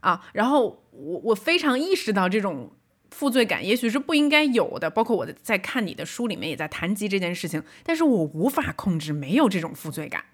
[0.00, 0.24] 啊？
[0.32, 2.72] 然后我我非常意识到这种
[3.10, 4.88] 负罪感，也许是不应该有的。
[4.88, 10.24] 包括我在看你的书里面也在谈及这件事情，但是我无法控制没有这种负罪感。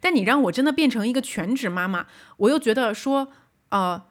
[0.00, 3.32] 但你让我真的变成一个全职妈妈，我又觉得说，
[3.70, 4.09] 呃。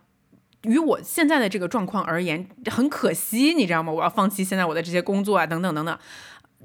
[0.64, 3.92] 于我现在的这个状况而言，很可惜，你知道吗？
[3.92, 5.98] 我要放弃现在我的这些工作啊，等等等等。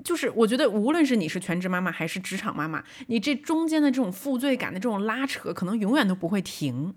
[0.03, 6.95] 就是我觉得，无论是你是全职妈妈还是职场妈妈，你这中间的这种负罪感的这种拉扯，可能永远都不会停。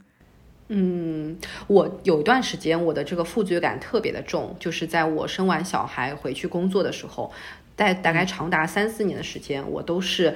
[0.70, 7.32] 嗯，我有一段时间，我的这个负罪感特别的重，就是在我生完小孩回去工作的时候。
[7.78, 10.36] 在大概长达三四年的时间，我都是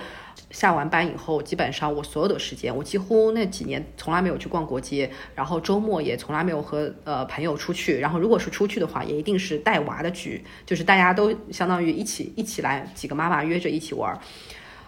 [0.51, 14.19] 下完班以后，基本上我所有的时间，我几乎那几年从来没有去逛过街，然后周末也从来没有和呃朋友出去，然后如果是出去的话，也一定是带娃的局，就是大家都相当于一起一起来，几个妈妈约着一起玩。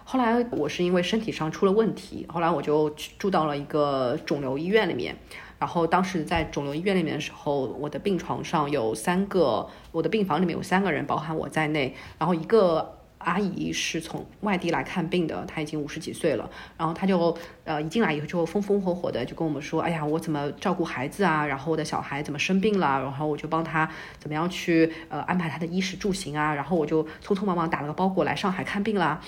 [0.06, 5.15] 后来我是因为身体上出了问题，后来我就住到了一个肿瘤医院里面。
[5.60, 11.95] 然后当时在肿瘤医院里面的时候，我的病床上有三个，我的病房里面有三个人，包含我在内。
[12.19, 16.50] 然后一个阿姨是从外地来看病的，她已经五十几岁了。
[16.78, 21.46] 然后她就呃一进来以后就风风火火的就跟我们说：“哎呀，我怎么照顾孩子啊？
[21.46, 23.02] 然后我的小孩怎么生病了？
[23.02, 26.54] 然后我就帮他怎么样去呃安排他的衣食住行啊？
[26.54, 29.22] 然后我就匆匆忙忙打了个包裹来上海看病啦。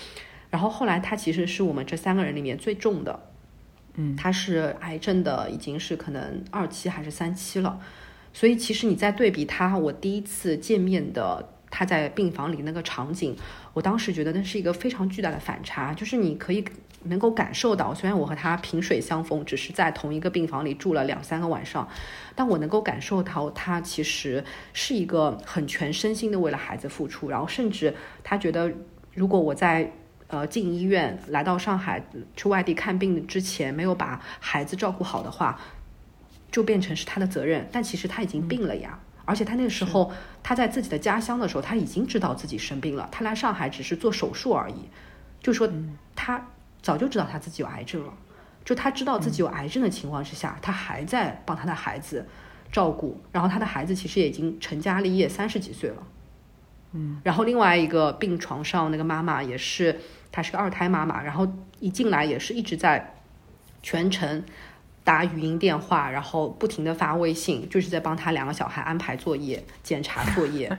[0.50, 3.20] 然后后来她其实是我们这三个人里面最重的。”
[3.98, 7.80] 嗯，她是癌症的，已经是可能二期还是三期了，
[8.34, 13.36] 所以其实你在对比他，我第一次见面的她在病房里那个场景，
[13.74, 16.64] 我当时觉得那是一个非常巨大的反差，就是你可以
[17.04, 21.86] 能够感受到，虽然我和他萍水相逢，只是在同一个病房里住了两三个晚上，
[22.34, 28.72] 但我能够感受到他其实是一个很全身心的为了孩子付出，然后甚至他觉得
[29.14, 29.92] 如果我在
[30.28, 32.02] 呃进医院来到上海
[32.38, 35.60] 去外地看病之前没有把孩子照顾好的话，
[36.50, 38.98] 就变成是他的责任，但其实他已经病了呀。
[39.26, 40.12] 而且他那个时候，
[40.44, 43.10] 他在自己的家乡的时候，他已经知道自己生病了。
[43.12, 44.90] 他来上海只是做手术而已，
[45.42, 45.70] 就说
[46.16, 46.48] 他
[46.82, 48.14] 早就知道他自己有癌症了。
[48.64, 52.26] 就他知道自己有癌症的情况之下，他还在帮他的孩子
[52.72, 53.22] 照顾。
[53.32, 56.04] 然后他的孩子其实也已经成家立业，三十几岁了。
[56.94, 57.22] 嗯。
[57.24, 60.00] 然后另外一个病床上那个妈妈也是，
[60.32, 61.48] 她是个二胎妈妈，然后
[61.80, 63.16] 一进来也是一直在
[63.84, 64.44] 全程。
[65.06, 70.78] 打语音电话，然后不停的发微信，就是在帮他两个小孩安排作业、检查作业。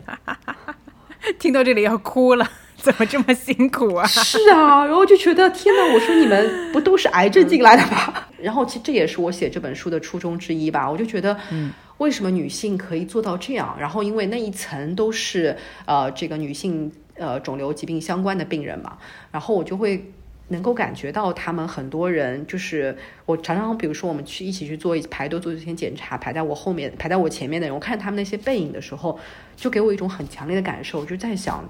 [1.39, 4.05] 听到这里要哭了，怎么这么辛苦啊？
[4.07, 8.13] 是啊，然后就觉得天哪，我说你们不都是癌症进来的吗？
[8.39, 10.91] 然后其实这也是我写这本书的初衷之一吧。
[10.91, 13.77] 我就觉得，嗯，为什么女性可以做到这样？
[13.79, 18.99] 然后因为那一层都是呃这个女性呃肿瘤疾病相关的病人嘛，
[19.31, 20.13] 然后我就会。
[20.49, 29.19] 能够感觉到他们很多人，就是我常常，比如说我们去一起去做排队做一些检查，排在我后面、排在我前面的人，我看他们那些背影的时候，
[29.57, 31.69] 就给我一种很强烈的感受，就在想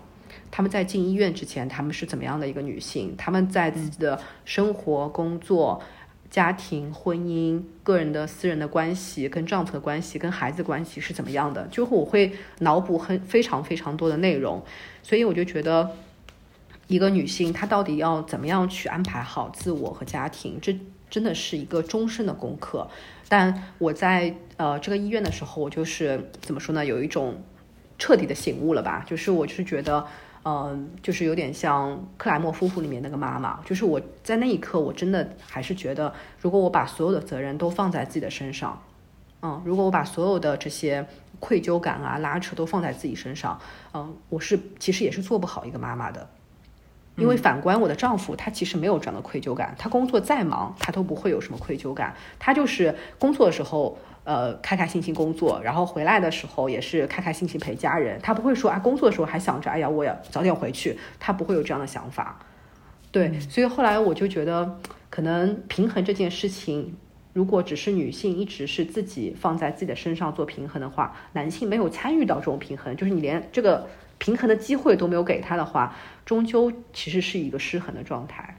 [0.51, 3.15] 他们在进医院之前，他们是怎么样的一个女性？
[3.17, 5.83] 他们在自己的生活、工作、
[6.29, 11.67] 家庭、婚姻、个人的私人的关系、跟丈夫的关系、跟孩子关系是怎么样的？
[11.69, 14.63] 就我会脑补很非常非常多的内容，
[15.03, 15.91] 所以我就觉得。
[16.87, 20.59] 一个女性，她到底要怎么样去安排好自我和家庭？
[20.61, 22.89] 这真的是一个终身的功课。
[23.29, 26.85] 但我在呃这个医院的时候，我就是怎么说呢？
[26.85, 27.43] 有一种
[27.99, 29.05] 彻底的醒悟了吧？
[29.07, 30.07] 就是我就是觉得，
[30.45, 33.61] 嗯，就是有点像克莱默夫妇里面那个妈妈。
[33.65, 38.81] 就是我在那一刻，我真的还是觉得，如果我把所有的责任都放在自己的身上，
[39.43, 41.05] 嗯，如果我把所有的这些
[41.41, 43.61] 愧疚感啊、拉扯都放在自己身上，
[43.93, 46.29] 嗯，我是其实也是做不好一个妈妈的。
[47.17, 49.75] 因为反观我的丈夫，他其实没有这样的愧疚感。
[49.79, 52.15] 他工作再忙，他都不会有什么愧疚感。
[52.39, 58.21] 他就是工作的时候，呃，开开心心工作，然后回来的时候也是开开心心陪家人。
[58.23, 60.99] 他不会说啊，工作的时候还想着，哎呀，我要早点回去。
[61.19, 62.39] 他不会有这样的想法。
[63.11, 66.97] 对，所以后来我就觉得，可能平衡这件事情，
[67.33, 73.89] 如果只是女性一直是自己放在自己的身上做平衡的话，男性没有参与到这种平衡，就是你连这个。
[74.19, 78.59] 平衡的机会都没有给他的话，终究其实是一个失衡的状态。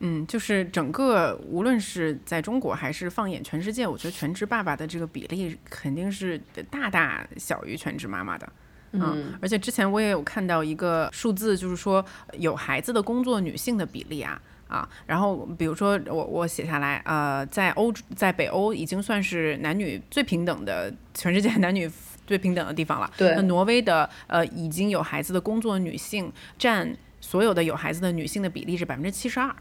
[0.00, 6.38] 嗯，就是整个无论是在中国还是放眼全世界，我觉得全职爸爸的这个比例肯定是
[6.70, 8.46] 大大小于全职妈妈的。
[8.92, 12.04] 嗯，而且之前我也有看到一个数字，就是说
[12.38, 21.90] 有孩子的工作女性的比例啊啊，然后比如说我我写下来，呃，在欧在北欧已经算是男女最平等的全世界男女。
[22.26, 23.10] 最平等的地方了。
[23.16, 29.54] 对，那挪威的呃已经有孩子的工作女性占所有的有孩子的女性的比例是百分之七十二，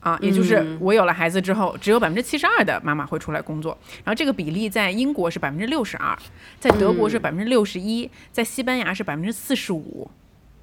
[0.00, 3.76] 啊，也就是我有了孩子之后，只有百分之七十二的妈妈会出来工作。
[4.04, 6.16] 然后这个比例在英国是百分之六十二，
[6.60, 10.10] 在德国是百分之六十一，在西班牙是百分之四十五，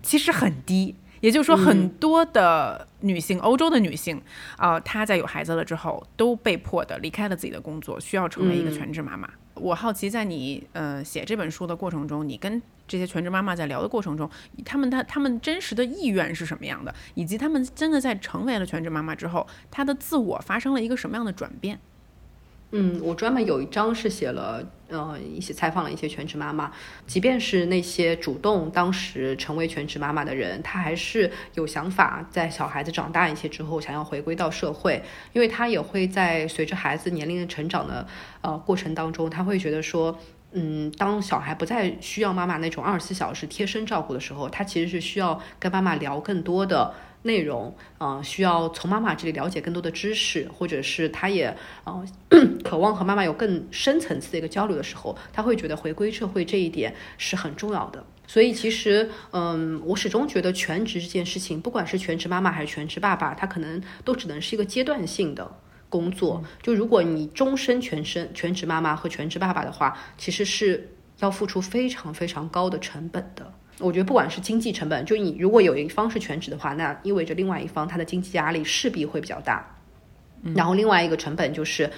[0.02, 0.96] 其实很低。
[1.19, 4.22] 也就是说，很多的女性，欧洲的女性，
[4.58, 9.30] 啊，她在有孩子了之后，都被迫的离开了自己的工作，需要成为一个全职妈妈。
[9.56, 14.30] 我好奇，在你呃写这本书的过程中，你跟这些全职妈妈在聊的过程中，
[14.66, 21.80] 他们他他们真实的意愿是什么样的，以及他们真的在成为了全职妈妈之后，她的自我发生了一个什么样的转变？
[22.75, 26.71] 嗯，我专门有一章是写了，呃，一些采访了一些全职妈妈，
[27.05, 38.07] 即便是那些主动当时成为全职妈妈的人，她还是有想法，在小孩子长大一些之后，想要回归到社会，因为她也会在随着孩子年龄的成长的
[38.41, 40.17] 呃过程当中，她会觉得说，
[40.53, 46.91] 嗯，当小孩不再需要妈妈那种二十四小时贴身照顾的时候，他其实是需要跟妈妈聊更多的。
[47.23, 52.05] 内容，呃，需要从妈妈这里了解更多的知识，或者是他也，呃，
[52.63, 58.05] 渴望和妈妈有更深层次的一个交流的时候，他会觉得回归社会这一点是很重要的。
[58.25, 65.59] 所以其实，嗯，我始终觉得全职这件事情，不管是全职妈妈还是全职爸爸，他可能都只能是一个阶段性的
[65.89, 66.43] 工作。
[66.62, 73.53] 就如果你终身全身全职妈妈和全职爸爸的话，其实是要付出非常非常高的成本的。
[73.79, 79.77] 我觉得不管是经济成本，就你如果有一方是全职的话，那意味着另外一方他的经济压力势必会比较大。
[80.55, 81.89] 然后另外一个成本就是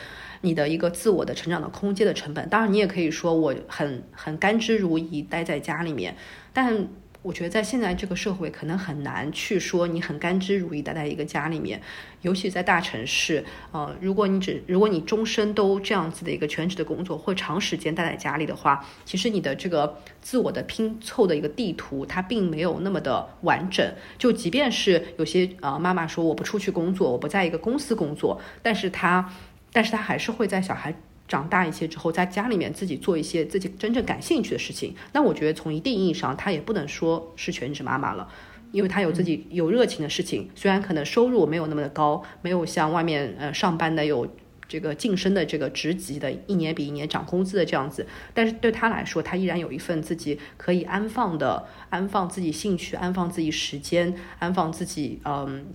[0.41, 2.47] 你的一个自我的成长的空间的成本。
[2.47, 6.15] 当然，你也可以说我很很甘之如饴待在家里面，
[6.53, 6.87] 但
[7.25, 11.81] 我觉得在现在这个社会，可能很难去说你很甘之如饴待在一个家里面，
[12.21, 13.43] 尤其在大城市。
[13.71, 23.91] 呃，如果你只如果你终身都这样子的一个全职的工作，或长时间待在家里的话，其实你的这个自我的拼凑的一个地图，它并没有那么的完整。
[24.19, 29.33] 就即便是有些呃妈妈说我不出去工作，我不在一个公司工作，但是她，
[29.73, 30.93] 但是她还是会在小孩。
[31.27, 38.27] 长大一些之后，在家里面自己做一些自己真正感兴趣的事情，那我觉得从一定意义上，她也不能说是全职妈妈了，
[38.71, 44.27] 因为她有自己有热情的事情，虽然可能收入没有那么的高，没有像外面呃上班的有
[44.67, 55.65] 这个晋升的这个职级的，一年比一年涨工资的这样子，但是对她来说，她依然有一份自己可以安放的、安放自己兴趣、安放自己时间、安放自己嗯。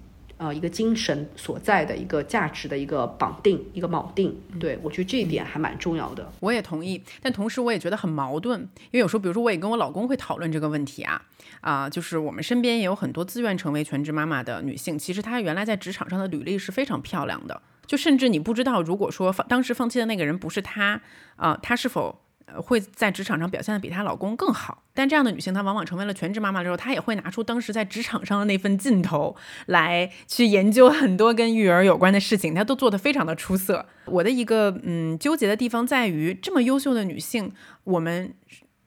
[0.41, 6.33] 呃，一个精神所在的一个价值的一个绑定，一个锚定，对我觉得这一点还蛮重要的。
[6.41, 11.21] 我也同意，但同时我也觉得很矛盾，因为有时候，比如说，我也跟我老公会讨论这个问题啊，
[11.61, 21.03] 啊，就是我们身边也有很多自愿成为全职妈妈的女性，其实她原来在职场上的履历是非常漂亮的，就甚至你不知道，如果说放当时放弃的那个人不是她，
[21.37, 22.19] 啊，她是否？
[22.63, 29.37] 会在职场上表现的比她老公更好，但这样的女性，她往往成为了全职妈妈之后，她也会拿出当时在职场上的那份劲头
[29.67, 33.87] 来去研究很多跟育儿有关的事情，她都做得非常的出色。
[34.07, 37.53] 我的一个嗯纠结的地方在于，这么优秀的女性，
[37.85, 38.35] 我们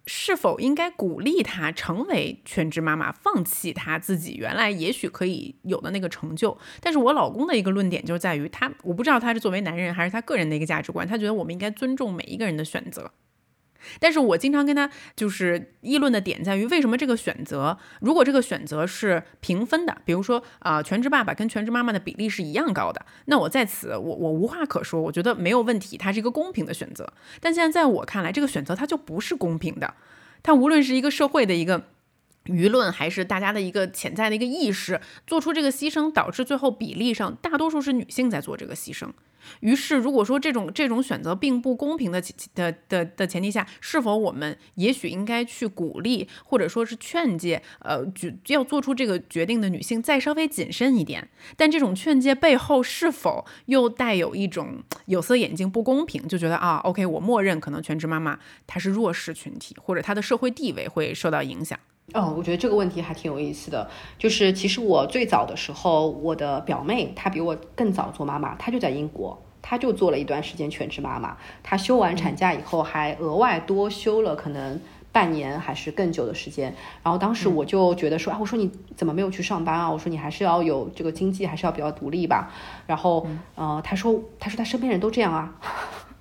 [0.06, 6.58] 是否应该鼓励她成为全职妈妈，放弃她自己原来也许可以有的那个成就？
[6.82, 13.10] 但是我老公的一个论点就在于，他我不知道他是作为男人还是他个人的一个价值观，他觉得我们应该尊重每一个人的选择。
[14.00, 27.12] 但是我经常跟他就是议论的点在于，为什么这个选择，如果这个选择是平分的，比如说啊，全职爸爸跟全职妈妈的比例是一样高的，那我在此我我无话可说，我觉得没有问题，它是一个公平的选择。
[27.40, 29.94] 但现在在我看来，这个选择它就不是公平的，
[30.42, 31.88] 它无论是一个社会的一个。
[32.46, 39.10] 舆论还是大家的一个潜在的一个意识，做出这个牺牲，导致最后比例上大多数是女性在做这个牺牲。
[39.60, 42.24] 于是，如果说这种这种选择并不公平的
[42.56, 48.02] 的的的前提下，是否我们也许应该去鼓励或者说是劝诫，呃，
[48.48, 51.28] 要做出这个决定的女性再稍微谨慎一点？
[51.58, 56.26] 但这种劝诫背后是否又带有一种有色眼镜不公平？
[56.26, 61.78] 就觉得啊，OK，我默认可能全职妈妈她是弱势群体，或者她的社会地位会受到影响。
[62.14, 63.90] 哦，我觉得这个问题还挺有意思的。
[64.20, 71.38] 就是其实我最早的时候，我的表妹她比我更早做妈妈，她就在英国，她就做了一段时间全职妈妈。
[71.64, 74.80] 她休完产假以后，还额外多休了可能
[75.14, 76.76] 半年还是更久的时间。
[77.02, 79.90] 然后当时我就觉得说，啊，我说你怎么没有去上班啊？
[79.90, 82.52] 我说你还是要有这个经济，还是要比较独立吧。
[82.86, 83.26] 然后，
[83.56, 85.56] 呃，她说，她说她身边人都这样啊。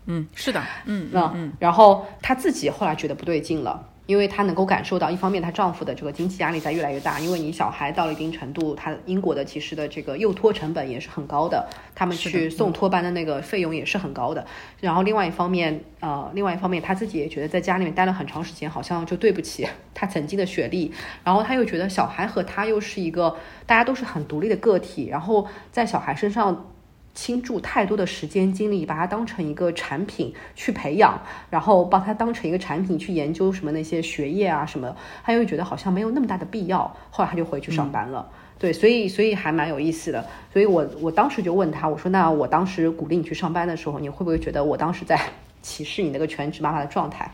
[0.07, 3.89] 嗯，是的，嗯， 那然后她自己后来觉得不对劲了。
[4.07, 14.45] 因为她能够感受到，一方面她丈夫的这个经济压力在越来越大，因为你小孩到了一定程度，她英国的其实的这个幼托成本也是很高的，他们去送托班的那个费用也是很高的。
[14.81, 20.93] 然后另外一方面，呃，另外一方面她自己也觉得在家里面待了很长时间，好像就对不起她曾经的学历。
[21.23, 23.37] 然后她又觉得小孩和她又是一个
[23.67, 26.72] 大家都是很独立的个体，然后在小孩身上。
[27.15, 38.29] 倾注太多的时间精力，把它当成一个产品去培养，然后把它当成一个产品去研究什么那些学业啊什么，他又觉得好像没有那么大的必要，后来他就回去上班了。
[38.59, 40.25] 对，所以所以还蛮有意思的。
[40.53, 45.21] 所以我我当时就问他，我说那我当时鼓励你去上班的时候，你会不会觉得我当时在
[45.61, 47.31] 歧视你那个全职妈妈的状态？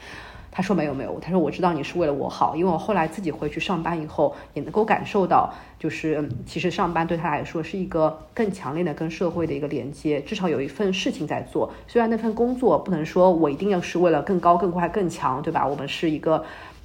[0.59, 11.72] 他说没有没有，他说我知道你是为了我好，因为我后来自己回去上班以后，也能够感受到，就是其实上班对他来说是一个更强烈的跟社会的一个连接，至少有一份事情在做。
[11.86, 15.64] 虽然那份工作不能说我一定要是为了更高、更快、更强，对吧？
[15.64, 16.44] 我们是一个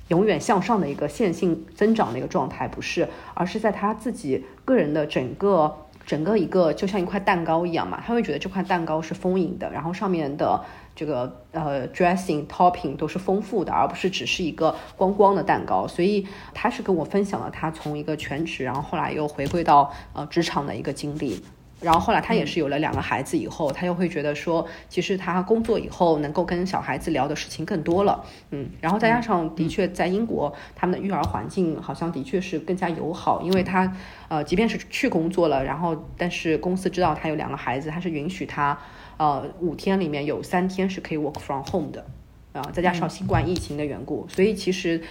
[0.09, 10.63] 永远向上的一个线性增长的一个状态，不是，而是在他自己个人的整个整个一个就像一块蛋糕一样嘛，他会觉得这块蛋糕是丰盈的，然后上面的。
[10.96, 15.88] 这个呃，dressing topping 都是丰富的，而不是只是一个光光的蛋糕。
[15.88, 21.44] 所以他是跟我分享了他从一个全职，然后后来又回归到呃职场的一个经历。
[21.82, 28.24] 然后后来他也是有了两个孩子以后，他又会觉得说，其实他工作以后能够跟小孩子聊的事情更多了。
[28.52, 33.94] 嗯，然后再加上的确在英国，他们的育儿环境好像的确是更加友好，因为他
[34.30, 38.78] 呃，即便是去工作了，然后但是公司知道他有两个孩子，他是允许他。
[39.18, 42.05] 呃，五天里面有三天是可以 work from home 的，
[42.51, 45.01] 啊，再加上新冠疫情的缘故，所以其实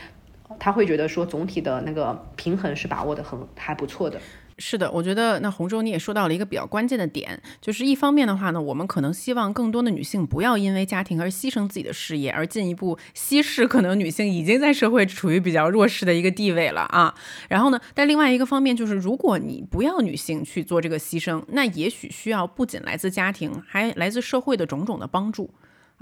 [0.58, 4.20] 他会觉得说总体的那个平衡是把握的很还不错的。
[4.64, 17.12] 是的，我觉得那洪州你也说到了一个比较关键的点，就是一方面的话呢，我们可能希望更多的女性不要因为家庭而牺牲自己的事业，而进一步稀释可能女性已经在社会处于比较弱势的一个地位了啊。
[17.48, 25.50] 然后呢，但另外一个方面就是，如果你不要女性去做这个牺牲，那也许需要不仅来自家庭，还来自社会的种种的帮助。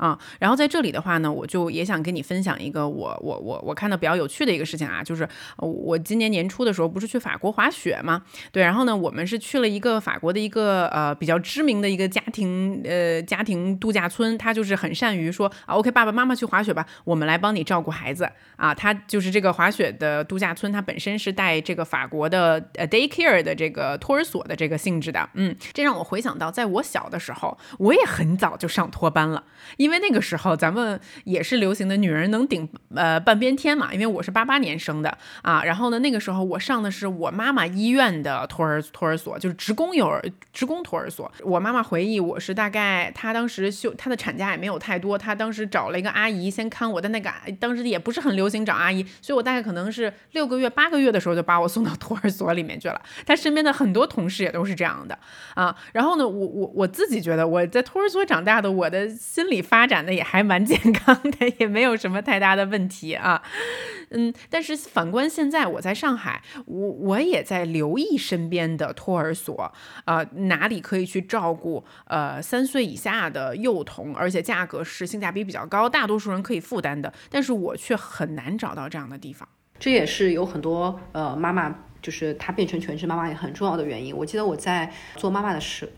[0.00, 5.28] 啊，然后在这里的话呢，我就也想跟你分享一个我我我我看到比较有趣的一个事情啊，就是
[5.58, 8.22] 我今年年初的时候不是去法国滑雪吗？
[8.50, 18.26] 对，然后呢，我们是去了一个法国的一个呃比较知名的一个家庭呃家庭度假村，他就是很善于说啊，OK，爸爸妈妈去滑雪吧，我们来帮你照顾孩子
[18.56, 18.74] 啊。
[18.74, 29.44] 他就是这个滑雪的度假村，它本身是带这个法国的呃 daycare 的这个托儿所的这个性质的，嗯，这让我回想到在我小的时候，我也很早就上托班了，
[29.76, 40.22] 因因为那个时候咱们也是流行的女人能顶呃半边天嘛，因为我是八八年生的啊，然后呢那个时候我上的是我妈妈医院的托儿托儿所，就是职工幼儿
[40.52, 41.28] 职工托儿所。
[41.42, 47.28] 我妈妈回忆我是大概她当时休她的产假也没有太多，她当时找了一个阿姨先看我的那个，
[47.58, 53.02] 当时也不是很流行找阿姨，所以我大概可能是六个月八个月的时候就把我送到托儿所里面去了。
[53.26, 55.18] 她身边的很多同事也都是这样的
[55.56, 59.79] 啊，然后呢我我我自己觉得我在托儿所长大的，我的心理发。
[59.80, 63.42] 发展的也还蛮健康的，也没有什么太大的问题啊。
[64.10, 69.72] 嗯，但是反观现在我在上海，我我也在留意身边的托儿所，
[70.04, 79.48] 呃，哪里可以去照顾呃三岁以下的幼童，而且价格是性价比比较高，大多数人可以负担的，但是我却很难找到这样的地方。
[79.78, 84.14] 这也是有很多呃妈妈，就是她变成全职妈妈也很重要的原因。
[84.14, 85.90] 我记得我在做妈妈的时。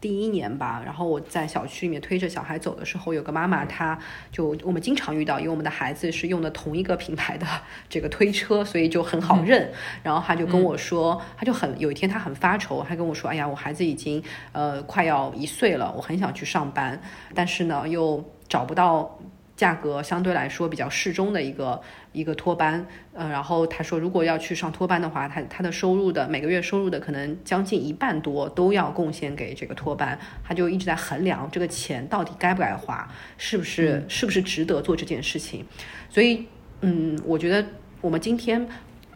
[0.00, 3.98] 第一年吧，然后我在小区里面推着小孩走的时候，有个妈妈，她
[4.32, 7.46] 就我们经常遇到，因为我们的孩子是用的同一个品牌的
[7.88, 9.70] 这个推车，所以就很好认。
[10.02, 14.22] 然后她就跟我说，她就很有一天她很发愁，她跟我说：“哎呀，我孩子已经
[14.52, 16.98] 呃快要一岁了，我很想去上班，
[17.34, 19.18] 但是呢又找不到。”
[19.60, 21.78] 价格相对来说比较适中的一个
[22.12, 33.06] 一个托班，呃，然后他说，如果要去上托班的话，他他的收入的每个月收入的可能将近一半多都要贡献给这个托班，他就一直在衡量这个钱到底该不该花，
[33.36, 35.62] 是不是是不是值得做这件事情，
[36.08, 36.46] 所以，
[36.80, 37.62] 嗯，我觉得
[38.00, 38.66] 我们今天。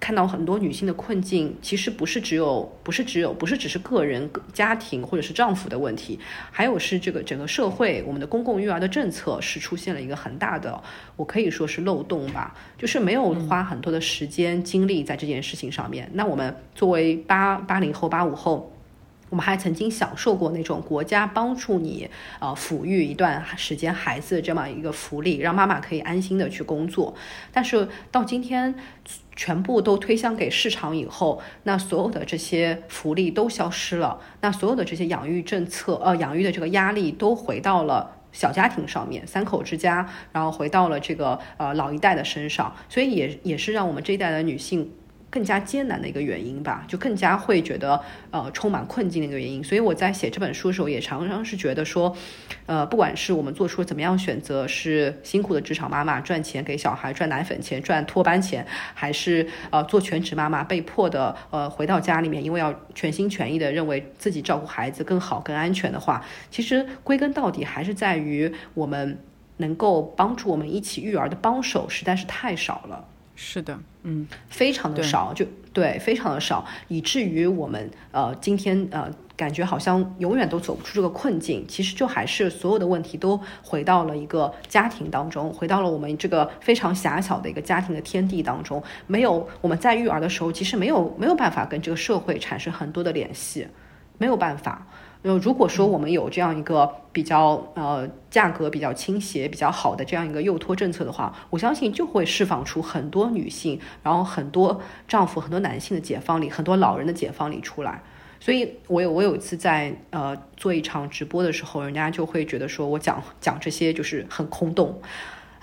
[0.05, 10.79] 看到很多女性的困境，其实不是只有，不是只有，不是只是个人、家庭或者是丈夫的问题，还有是这个整个社会，我们的公共育儿的政策是出现了一个很大的，
[11.17, 16.11] 我可以说是漏洞吧，就是没有花很多的时间精力在这件事情上面。
[16.13, 18.71] 那我们作为八八零后、八五后。
[19.31, 27.13] 我们还曾经享受过那种国家帮助你呃抚育一段时间孩子这么一个福利，让妈妈可以安心的去工作。
[27.51, 28.73] 但是到今天，
[29.37, 44.91] 全部都推向给市场以后，那所有的这些福利都消失了，那所有的这些养育政策呃养育的这个压力都回到了小家庭上面，三口之家，然后回到了这个呃老一代的身上，所以也也是让我们这一代的女性。
[45.35, 49.65] 更加艰难的一个原因吧，就更加会觉得呃充满困境的一个原因。
[49.65, 52.17] 所以我在写这本书的时候，也常常是觉得说，
[52.67, 58.65] 呃，不管是我们做出怎么样选择，是辛苦的职场妈妈赚钱给小孩赚奶粉钱赚托班钱，
[58.95, 69.19] 还是呃做全职妈妈被迫的呃回到家里面，因为要全心全意的认为自己照顾孩子更好更安全的话，其实归根到底还是在于我们
[69.57, 73.09] 能够帮助我们一起育儿的帮手实在是太少了。
[73.37, 81.65] 是的，嗯，非常的少，就对，非常的少，以至于我们呃今天呃感觉好像永远都走不出这个困境。
[81.67, 88.81] 其实就还是所有的问题都回到了一个家庭当中，回到了我们这个非常狭小的一个家庭的天地当中。
[89.09, 93.67] 没有我们在育儿的时候，其实没有没有办法跟这个社会产生很多的联系，
[94.19, 94.87] 没有办法。
[95.25, 108.03] 呃，如果说我们有这样一个比较呃价格比较倾斜、比较好的这样一个幼托政策的话，我相信就会释放出很多女性，然后很多丈夫、很多男性的解放力，很多老人的解放力出来。
[108.39, 115.01] 所以，我有我有一次在呃做一场直播的时候，人家就会觉得说我讲讲这些就是很空洞。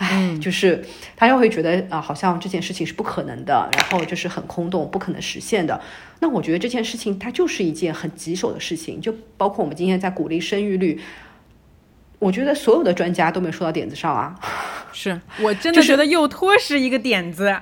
[0.01, 0.83] 唉，就是
[1.15, 5.79] 他又会觉得啊，好像这件事情是不可能的，然后就是很空洞，不可能实现的。
[6.19, 10.99] 那我觉得这件事情它就是一件很棘手的事情，就包括我们今天在鼓励生育率，
[12.22, 14.38] 我觉得所有的专家都没说到点子上啊。
[14.93, 17.55] 是我真的觉得幼托是一个点子，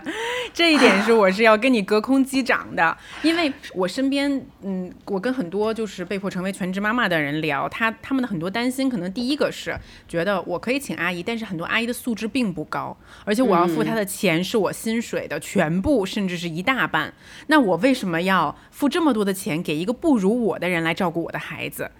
[0.51, 17.13] 这一点是我是要跟你隔空击掌的，因为我身边，嗯，我跟很多就是被迫成为全职妈妈的人聊，他他们的很多担心，可能第一个是觉得我可以请阿姨，但是很多阿姨的素质并不高，而且我要付她的钱是我薪水的全部，甚至是一大半，
[17.45, 21.91] 那我为什么要付这么多的钱给一个不如我的人来照顾我的孩子？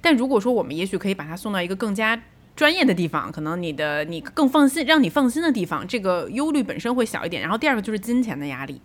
[0.00, 2.20] 但如果说我们也许可以把他送到一个更加。
[2.54, 7.42] 专业的地方，可能你的你更放心，让你放心的地方，这个忧虑本身会小一点。
[7.42, 8.80] 然后第二个就是金钱的压力，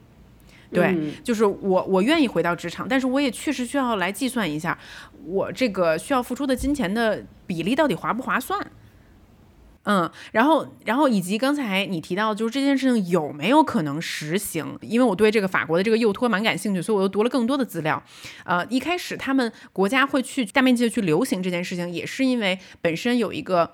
[0.74, 0.94] 对，
[1.24, 4.78] 就是我我愿意回到职场，但是我也确实需要来计算一下，
[5.26, 8.60] 我这个需要付出的金钱的比例到底划不划算。
[9.84, 14.78] 嗯，然后，然后以及刚才你提到，就是这件事情有没有可能实行？
[14.82, 18.02] 因为我对这个法国的这个幼托蛮感兴趣，所以我又读了更多的资料。
[18.46, 23.72] 呃，一开始他们国家会去大面积的去流行这件事情，也是因为本身有一个。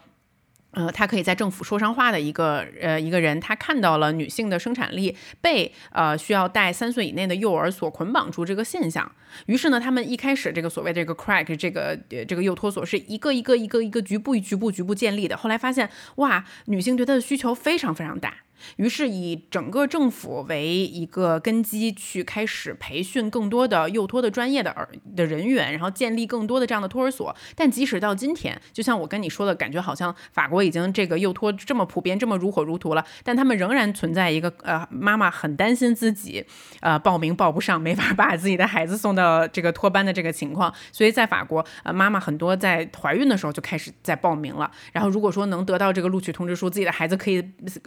[0.78, 9.11] 呃，他可以在政府说上话的一个呃一个人，他看到了女性的生产力被呃需要带三岁以内的幼儿所捆绑住这个现象，
[9.47, 11.97] 于是呢，他们一开始这个所谓这个 crack 这个
[12.28, 18.36] 这个幼托所是一个一个一个一个局部局部局部建立的，后来发现哇，女性对他的需求非常非常大。
[18.78, 27.36] 于是以整个政府为一个根基，去开始培训更多的幼托的专业的儿的人员，然后建立更多的这样的托儿所。
[27.55, 36.45] 但即使到今天，就像我跟你说的感觉，好像法国已经这个幼托这么普遍，这么如火如荼了，但他们仍然存在一个呃，妈妈很担心自己
[36.82, 40.74] 呃报名报不上，没法把自己的孩子送到这个托班的这个情况。
[40.91, 44.70] 所以在法国，呃，妈妈很多在怀孕的时候就开始在报名了。
[44.91, 47.43] 然后如果说能得到这个录取通知书，自己的孩子可以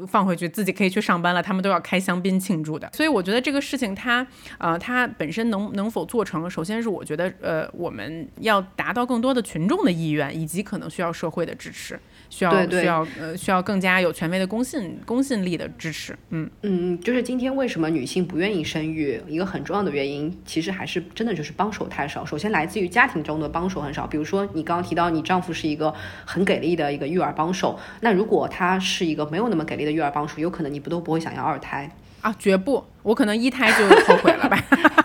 [0.07, 0.49] 放回去。
[0.61, 2.87] 自己可以去上班了，他们都要开香槟庆祝的。
[2.93, 4.27] 所以我觉得这个事情，它
[4.59, 11.99] 呃，它本身能能否做成，首先是我觉得呃，我们要达到更多的群众的意愿，以及可能需要社会的支持，
[12.29, 16.15] 需要需要呃，需要更加有权威的公信公信力的支持。
[16.29, 22.23] 嗯嗯，就是今天为什么女性不愿意生育，一个很重要的原因，其实还是真的就是帮手太少。
[22.27, 25.95] 首先来自于家庭中的帮手很少，比如说你刚刚提到你丈夫是一个
[26.27, 31.91] 很给力的一个育儿帮手，那如果他是一个没有那么给力的育儿帮手，有可能你不都不会想要二胎
[32.21, 32.35] 啊？
[32.39, 34.59] 绝不，我可能一胎就后悔了吧。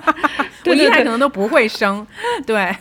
[0.65, 2.05] 我一胎可能都不会生。
[2.45, 2.75] 对，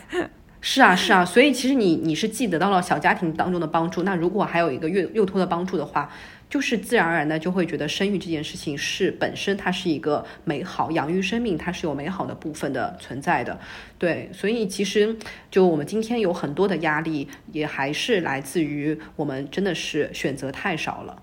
[0.60, 1.24] 是啊，是啊。
[1.24, 6.10] 所以其实你你是既得到了小家庭当中的帮助，那如果还有一个幼幼托的帮助的话，
[6.48, 13.58] 就是自然而然的就会觉得生育这件事情是本身它是一个美好，养育生命它是有美好的部分的存在的。
[13.98, 15.14] 对，所以其实
[15.50, 21.22] 就我们今天有很多的压力，也还是来自于我们真的是选择太少了。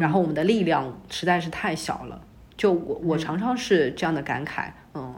[0.00, 2.20] 然后我们的力量实在是太小了，
[2.56, 5.14] 就我我常常是这样的感慨，嗯。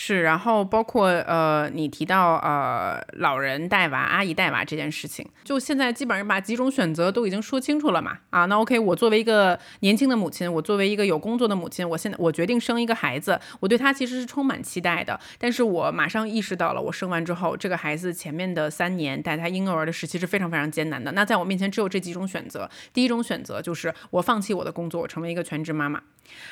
[0.00, 8.16] 是，然后包括呃，你提到呃，老人带娃、阿姨带娃这件事情，就现在基本上把几种选择都已经说清楚了嘛。
[8.30, 15.18] 啊，那 OK，我作为一个年轻的母亲，我作为一个有工作的母亲，我现在我决定生一个孩子，我对他其实是充满期待的。
[15.36, 21.10] 但是我马上意识到了，我生完之后，这个孩子前面的三年带他婴幼儿的时期是非常非常艰难的。
[21.10, 26.00] 那在我面前只有这几种选择，第一种选择就是我放弃我的工作，我成为一个全职妈妈。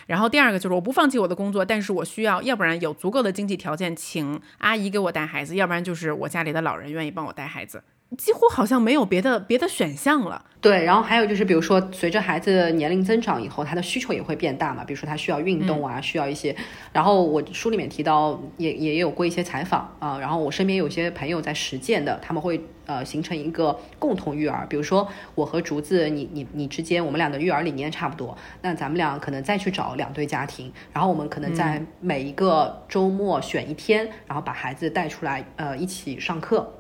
[0.07, 7.85] 然后第二个就是我不放弃我的工作，但是我需要，要不然有足够的经济条件请阿姨给我带孩子，要不然就是我家里的老人愿意帮我带孩子，
[8.17, 10.45] 几乎好像没有别的别的选项了。
[10.61, 16.55] 对，然后还有就是，比如说随着孩子年龄增长以后，他的需求也会变大嘛，比如说他需要运动啊，需要一些。
[16.93, 36.73] 然后我书里面提到，也也有过一些采访啊，然后我身边有些朋友在实践的，他们会呃形成一个共同育儿，比如说我和竹子，你你你之间，我们俩的育儿理念差不多，那咱们俩可能再去找两对家庭，然后我们可能在每一个周末选一天，然后把孩子带出来，呃，一起上课。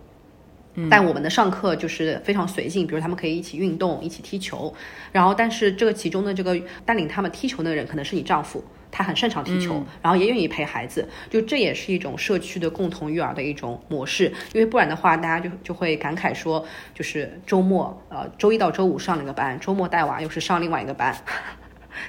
[0.90, 4.72] 但我们的上课就是非常随性，比如他们可以一起运动，一起踢球，
[5.12, 16.64] 然后但是这个其中的这个带领他们踢球的人可能是你丈夫，他很擅长踢球，然后也愿意陪孩子，就这也是一种社区的共同育儿的一种模式，因为不然的话，大家就就会感慨说，
[16.94, 21.16] 就是周末呃周一到周五上了一个班，周末带娃又是上另外一个班。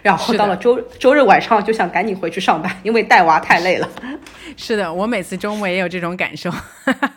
[0.01, 3.89] 然后到了周周日晚上就想赶紧回去上班，因为带娃太累了。
[4.55, 6.51] 是的，我每次周末也有这种感受，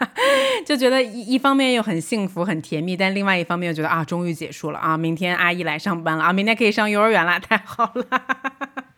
[0.66, 8.04] 就觉得一一方面又很幸福很甜蜜，但另外一方面又觉得啊，终于结束了啊，明天阿姨来上班了啊，明天可以上幼儿园了，太好了。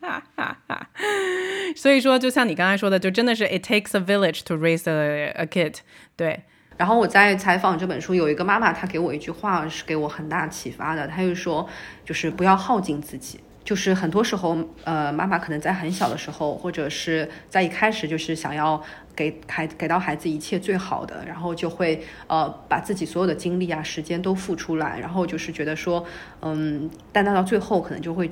[1.77, 5.77] 所以说，就像你刚才说的，就真的是 it takes a village to raise a a kid。
[6.17, 6.43] 对。
[6.77, 11.69] 然后我在采访这本书，有一个妈妈，她给我一句话是给我很大启发的，她就说，
[12.05, 13.39] 就是不要耗尽自己。
[13.65, 18.83] 就是很多时候，呃，妈妈可能在很小的时候，或者是在一开始，就是想要
[19.15, 26.05] 给孩给到孩子一切最好的，然后就会呃把自己所有的精力啊、时间都付出来，然后就是觉得说，
[26.41, 28.31] 嗯，但到到最后可能就会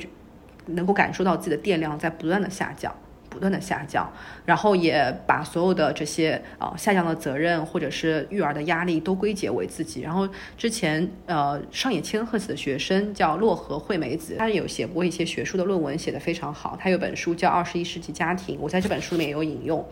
[0.67, 2.95] 能够感受到自己的电量在不断的下降。
[3.31, 4.13] 不断的下降，
[4.45, 10.03] 然后也把所有的这些呃下降的责任或者是育儿的压力都归结为自己。
[10.03, 10.29] 然后
[10.59, 16.77] 之前呃上野千鹤子的学生叫洛河惠美子，她有写过一些学术的论文，写得非常好。
[16.79, 19.87] 她有本书叫《二十一世纪家庭》，我在这本书里面有引用。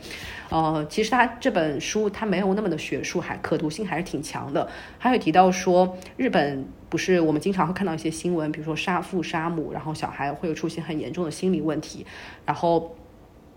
[0.51, 4.69] 呃，其实她这本书它没有那么的学术，还可读性还是挺强的。
[4.99, 12.05] 还有提到说，日本不是我们经常会看到一些新闻，比如说杀父杀母，然后小孩会有出现很严重的心理问题，
[12.45, 12.97] 然后。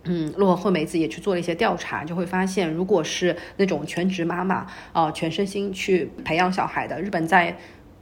[0.04, 7.56] 嗯，洛惠美子也去做了一些调查，就会发现，如果是那种全职妈妈，呃，全身心去培养小孩的，日本在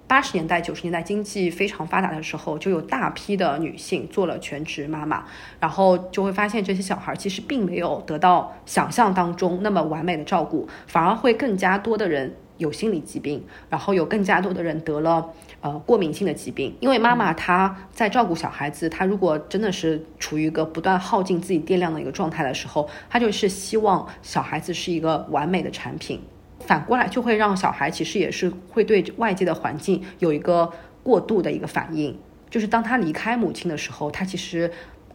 [0.08, 5.26] 八十年代、九十年代经济非常发达的时候，就有大批的女性做了全职妈妈，
[5.60, 15.28] 然后就会发现这些小孩其实并没有得到想象当中那么完美的照顾，反而会更加多的人有心理疾病，然后有更加多的人得了。
[15.62, 26.22] 呃，过敏性的疾病，因为妈妈她在照顾小孩子，她如果真的是处于一个不断耗尽自己电量的一个状态的时候，她就是希望小孩子是一个完美的产品，
[26.62, 30.72] 反过来就会让小孩其实也是会对外界的环境有一个
[31.04, 32.18] 过度的一个反应，
[32.50, 34.72] 就是当他离开母亲的时候，他其实。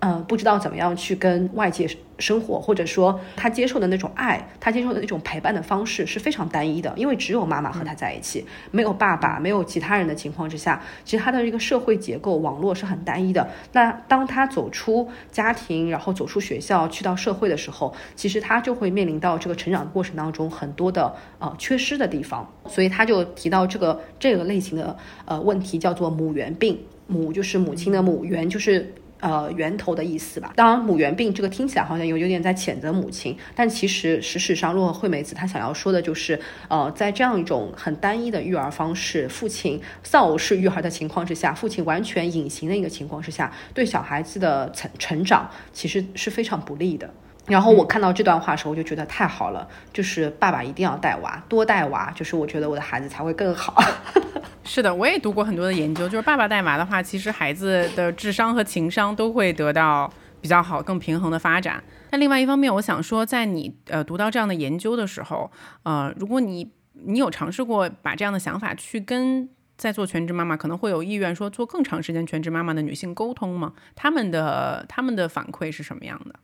[0.07, 1.89] 嗯，不知道怎么样去跟外界
[2.19, 13.49] 生活，或者说他接受的那种爱，他接受的那种陪伴的方式是非常单一的，因为只有妈妈和他在一起，没有爸爸，没有其他人的情况之下，其实他的这个社会结构网络是很单一的。
[13.73, 22.47] 那当他走出家庭，然后走出学校，去到社会的时候，其实他就会面临到这个成长过程当中很多的呃缺失的地方。
[22.67, 24.95] 所以他就提到这个这个类型的
[25.25, 28.93] 呃问题叫做母源病，母就是母亲的母，源就是。
[29.25, 30.53] 呃，源头的意思吧。
[30.55, 47.09] 当然，母源病这个听起来好像有有点在谴责母亲，但其实事实上，洛惠美子她想要说的就是，呃，在这样一种很单一的育儿方式，父亲丧偶式育儿的情况之下，父亲完全隐形的一个情况之下，对小孩子的成成长其实是非常不利的。
[47.47, 53.75] 然后我看到这段话的时候，我就觉得太好了，就是爸爸一定要带娃，多带娃，就是我觉得我的孩子才会更好。
[54.65, 61.85] 是的，我也读过很多的研究，就是爸爸带娃的话，其实孩子的智商和情商都会得到比较好、更平衡的发展。
[62.11, 65.51] 但另外一方面，我想说，在你呃读到这样的研究的时候，
[65.83, 73.75] 呃，如果你你有尝试过把这样的想法去跟在做全职妈妈可能会有意愿说做更长时间全职妈妈的女性沟通吗？
[73.95, 76.35] 他们的他们的反馈是什么样的？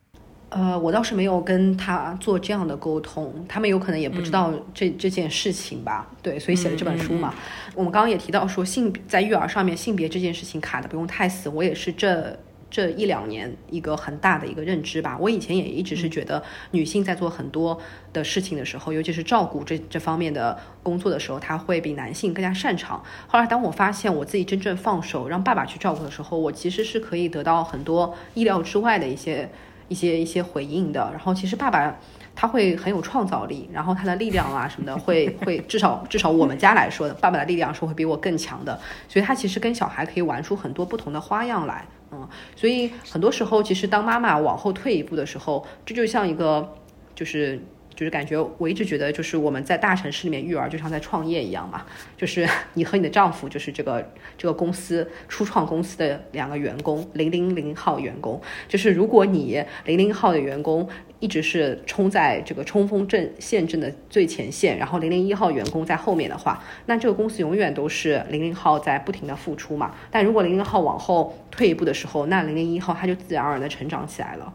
[0.51, 6.11] 呃，我倒是没有跟他做这样的沟通，他们有可能也不知道这这件事情吧。
[6.21, 7.33] 对，所以写了这本书嘛。
[7.73, 11.47] 我们刚刚也提到说，性在育儿上面，性别这件事情卡的不用太死。
[11.47, 12.37] 我也是这
[12.69, 15.17] 这一两年一个很大的一个认知吧。
[15.21, 17.79] 我以前也一直是觉得，女性在做很多
[18.11, 23.01] 的事情的时候，尤其是照顾这这方面的工作的时候，她会比男性更加擅长。
[23.27, 29.49] 后来当我发现我自己真正放手让爸爸去照顾的时候，我其实是可以得到很多意料之外的一些。
[29.91, 31.93] 一些一些回应的，然后其实爸爸
[32.33, 38.79] 他会很有创造力，然后他的力量啊什么的会会至少至少我们家来说的，爸爸的力量是会比我更强的，
[39.09, 42.25] 所以他其实跟小孩可以玩出很多不同的花样来，嗯，
[42.55, 46.73] 所以很多时候其实当妈妈往后退一步的时候，这就像一个
[47.13, 47.61] 就是。
[48.01, 51.85] 就是感觉我一直觉得，就是我们在大城市里面育儿就像在创业一样嘛，
[52.17, 58.41] 就是 你和你的丈夫就是这个这个公司初创公司的两个员工，零零零号员工。
[58.67, 60.89] 就是如果你零零号的员工
[61.19, 69.93] 一直是冲在这个冲锋阵线阵的最前线，然后零零一号员工在后面的话，那这个公司永远都是零零号在不停的付出嘛。
[70.09, 74.51] 但如果零零号往后退一步的时候，那零零一号他就自然而然的成长起来了。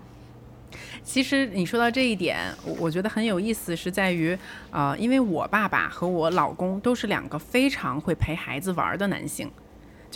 [1.07, 4.37] 其实你说到这一点，我我觉得很有意思，是在于，
[4.73, 9.49] 呃，因为我爸爸和我老公都是两个非常会陪孩子玩的男性。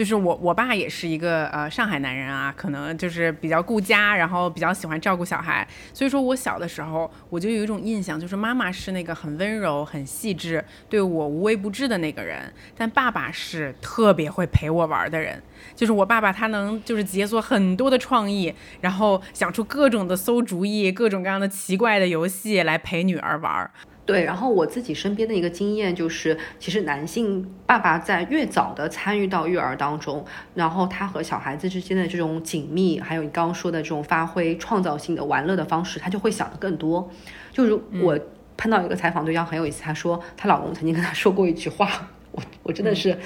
[0.00, 5.68] 就是我，我爸也是一个呃上海男人啊，可能就是比较顾家，然后比较喜欢照顾小孩。
[5.92, 15.38] 所以说我小的时候，我就有一种印象，就是妈妈是那个很温柔、很细致，对我无微不至的那个人，但爸爸是特别会陪我玩的人。
[15.76, 23.70] 就是我爸爸，他能就是解锁很多的创意，然后想出各种的馊主意，各种各样的奇怪的游戏来陪女儿玩。
[24.10, 37.08] 对，然后我自己身边的一个经验就是，其实男性爸爸在越早的参与到育儿当中，然后他和小孩子之间的这种紧密，还有你刚刚说的这种发挥创造性的玩乐的方式，他就会想的更多。
[37.52, 38.18] 就如我
[38.56, 41.88] 碰到一个采访对象很有意思，她说她老公曾经跟她说过一句话，
[42.32, 43.16] 我我真的是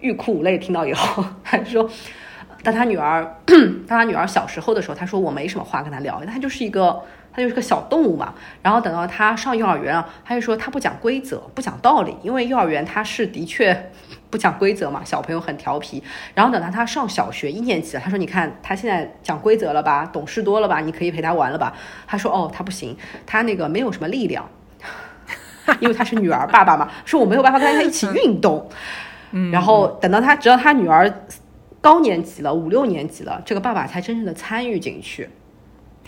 [0.00, 1.90] 欲哭无泪，听到以后， 他说。
[2.62, 3.40] 当他女儿，
[3.88, 7.02] 当他女儿小时候的时候，他说我没什么话跟他聊，他就是一个。
[7.32, 13.90] 他就是个小动物嘛，然后等到他上幼儿园啊，他就说他不讲规则，不讲道理，因为幼儿园他是的确
[14.30, 16.02] 不讲规则嘛，小朋友很调皮。
[16.34, 21.72] 然后等到他上小学一年级了，他说你看他现在讲规则了吧，懂事多了吧，你可以陪他玩了吧。
[22.06, 24.48] 他说哦，他不行，他那个没有什么力量，
[25.80, 28.68] 因为他是女儿爸爸嘛，说我没有办法跟他一起运动。
[29.52, 31.08] 然后等到他直到他女儿
[31.80, 35.30] 高年级了，五六年级了，这个爸爸才真正的参与进去。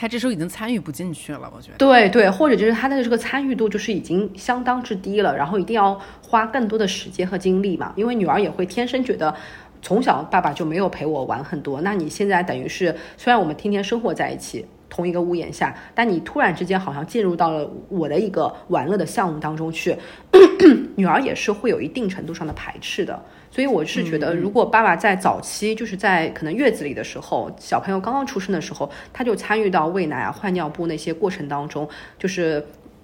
[0.02, 1.76] 他这时候已经参与不进去了，我觉得。
[1.78, 9.32] 对对，或者就是他的这个参与度就是已经相当之低了，然后一定要花更多的时间和精力嘛，因为女儿也会天生觉得，
[9.80, 19.96] 从小爸爸就没有陪我玩很多，那你现在等于是虽然我们天天生活在一起，同一个屋檐下，但你突然之间好像进入到了我的一个玩乐的项目当中去，
[20.96, 23.18] 女儿也是会有一定程度上的排斥的。
[23.50, 31.88] 所以我是觉得，如果爸爸在早期，就是在可能月子里的时候，小朋友刚刚出生的时候，他就参与到喂奶啊、换尿布那些过程当中，
[32.18, 32.62] 就是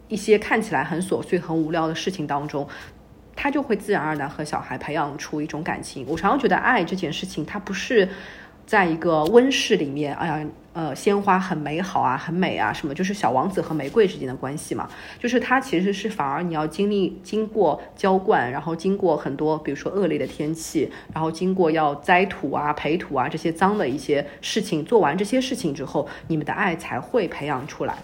[0.08, 2.68] 一些看起来很琐碎、很无聊的事情当中，
[3.34, 6.04] 他就会自然而然和小孩培养出一种感情。
[6.06, 8.06] 我常常觉得，爱这件事情，它不是。
[8.68, 14.86] 在一个温室里面，哎呀，呃，鲜花很美好啊，很美啊，什么就是小王子和玫瑰之间的关系嘛，
[15.18, 27.96] 就是它其实是反而你要经历经过浇灌，然后经过很多，比如说恶劣的天气，然后经过要栽土啊、培土啊这些脏的一些事情，做完这些事情之后，你们的爱才会培养出来。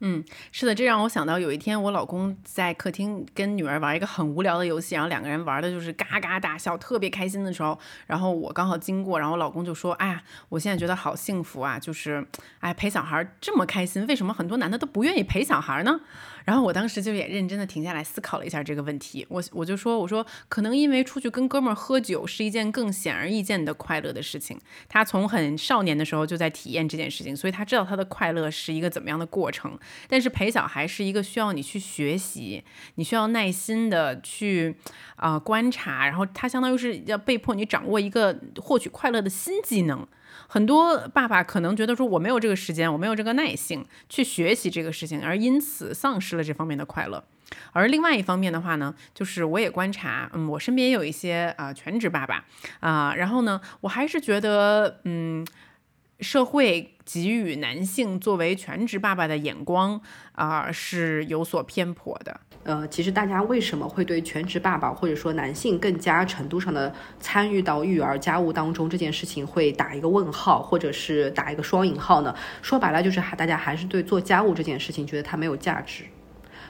[0.00, 12.24] 嗯，是的，这让我想到有一天我老公在客厅跟女儿玩一个很无聊的游戏，然后两个人玩的就是嘎嘎大笑，特别开心的时候，然后我刚好经过，然后我老公就说：“哎呀，我现在觉得好幸福啊，就是
[12.60, 16.00] 哎陪小孩这么开心，为什么很多男的都不愿意陪小孩呢？”
[16.48, 29.78] 然后我当时就也认真的停下来思考了一下这个问题，我我就说，我说可能因为出去跟哥们儿喝酒是一件更显而易见的快乐的事情，他从很少年的时候就在体验这件事情，所以他知道他的快乐是一个怎么样的过程。
[30.08, 34.74] 但是陪小孩是一个需要你去学习，你需要耐心的去
[35.16, 40.08] 啊观察，然后他相当于是要被迫你掌握一个获取快乐的新技能。
[40.46, 47.24] 很多爸爸可能觉得说我没有这个时间，我没有这个耐性去学习这个事情，而因此丧失了这方面的快乐。
[47.72, 52.44] 而另外一方面的话呢，就是我也观察，嗯，我身边也有一些啊全职爸爸
[52.80, 55.46] 啊，然后呢，我还是觉得，嗯，
[56.20, 59.98] 社会给予男性作为全职爸爸的眼光
[60.32, 62.40] 啊是有所偏颇的。
[62.64, 72.34] 呃，其实大家为什么会对全职爸爸或者说男性更加程度上的参与到育儿家务当中这件事情会打一个问号，或者是打一个双引号呢？
[72.60, 76.04] 说白了就是还大家还是对做家务这件事情觉得它没有价值，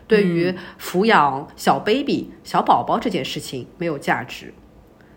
[0.07, 4.55] 对于抚养小 baby 小宝宝这件事情没有价值。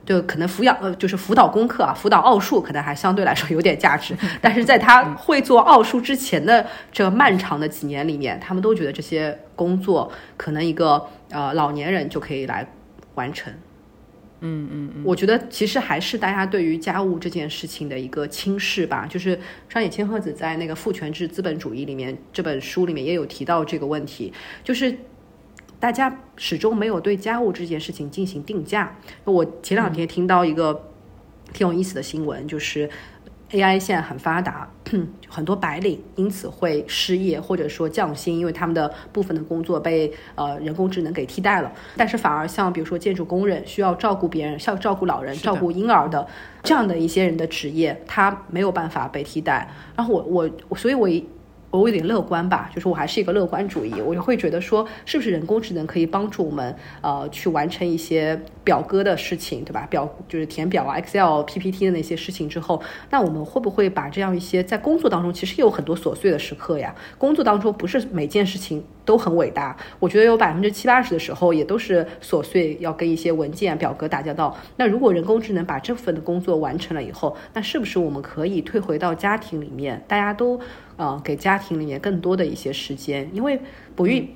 [0.04, 12.68] 就可能抚养呃，就是辅导功课啊，辅导奥数可能还相对来说有点价值，但是在他会做奥数之前的这漫长的几年里面，他们都觉得这些工作可能一个呃老年人就可以来
[13.14, 13.54] 完成。
[14.44, 19.06] 嗯嗯嗯，我觉得其实还是大家对于家务这件事情的一个轻视吧。
[19.08, 19.40] 就是
[19.70, 24.34] 上野千鹤子在那个《父权制资本主义》里面这本书里面也有提到这个问题，
[24.64, 24.98] 就是。
[25.82, 28.96] 大家始终没有对家务这件事情进行定价。
[29.26, 30.90] 我前两天听到一个
[31.52, 32.88] 挺有意思的新闻，就是
[33.50, 34.70] AI 现在很发达，
[35.28, 41.72] 很多白领因此会失业或者说降薪，因为他们的部分的工作被呃人工智能给替代了。
[41.98, 46.28] 但是反而像比如说建筑工人需要照顾别人、需要照顾老人、照顾婴儿的
[46.62, 49.68] 这样的一些人的职业，他没有办法被替代。
[49.96, 51.28] 然后我我所以，我一。
[51.72, 59.88] 我有点乐观吧，就是我还是一个乐观主义，我就会觉得说，是不是人工智能可以帮助我们，呃，去完成一些表格的事情，对吧？
[59.90, 66.94] 表就是填表啊，Excel、PPT 的那些事情之后，那我们会不会把这样一些在工作当中其实有很多琐碎的时刻呀？
[67.18, 74.56] 工作当中不是每件事情都很伟大，我觉得有百分之七八十的时候也都是琐碎，要跟一些文件、表格打交道。
[74.78, 80.60] 那如果人工智能把这部分的工作完成了以后，那是不是我们可以退回到家庭里面，大家都？
[80.98, 83.60] 呃，给家庭里面更多的一些时间，因为
[83.96, 84.30] 不孕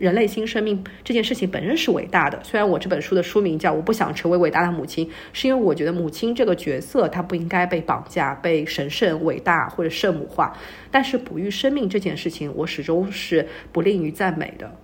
[0.00, 2.40] 人类新生命这件事情本身是伟大的。
[2.42, 10.56] 虽然我这本书的书名叫《我不想成为伟大的母亲》，是因为我觉得母亲这个角色她不应该被绑架、被神圣、伟大或者圣母化。
[10.90, 14.74] 但是哺育生命这件事情，我始终是不吝于赞美的。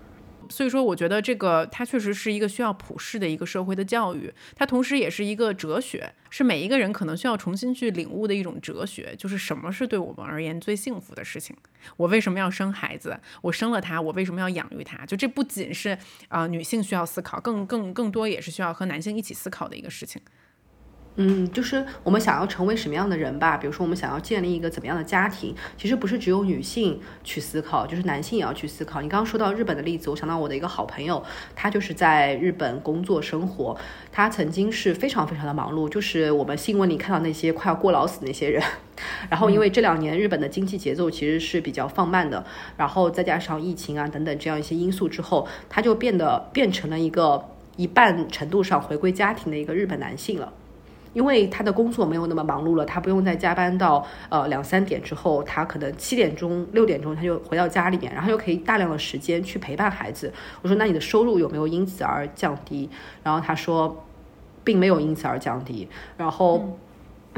[0.51, 11.57] 所以说，我觉得这个它确实是一个需要普世的一个社会的教育，它同时也是一个哲学，是每一个人可能需要重新去领悟的一种哲学，就是什么是对我们而言最幸福的事情。
[11.97, 13.18] 我为什么要生孩子？
[13.42, 15.05] 我生了他，我为什么要养育他？
[15.07, 15.97] 就这不仅是
[16.28, 20.20] 啊女性需要思考，更更更多也是需要和男性一起思考的一个事情。
[21.19, 23.57] 嗯，就是我们想要成为什么样的人吧。
[23.57, 29.01] 比如说，我们想要建立一个怎么样的家庭，其实不是只有女性去思考，就是男性也要去思考。
[29.01, 33.75] 你刚刚说到日本的例子，我想到我的一个好朋友，他就是在日本工作生活，
[34.12, 38.62] 他曾经是非常非常的忙碌，就是我们新闻里看到那些快要过劳死的那些人。
[39.31, 42.45] 然后，因为这两年日本的经济节奏其实是比较放慢的，
[42.77, 47.43] 然后再加上疫情啊等等这样一些因素之后，他就变得变成了一个
[47.77, 50.53] 一半程度上回归家庭的一个日本男性了。
[51.17, 60.31] 因为他的工作没有那么忙碌了，他不用再加班到呃两三点之后，他可能七点钟、六点钟他就回到家里面，然后又可以大量的时间去陪伴孩子。
[60.61, 62.91] 我说，那你的收入有没有因此而降低？
[63.23, 64.05] 然后他说，
[64.62, 65.89] 并没有因此而降低，
[66.19, 66.77] 然后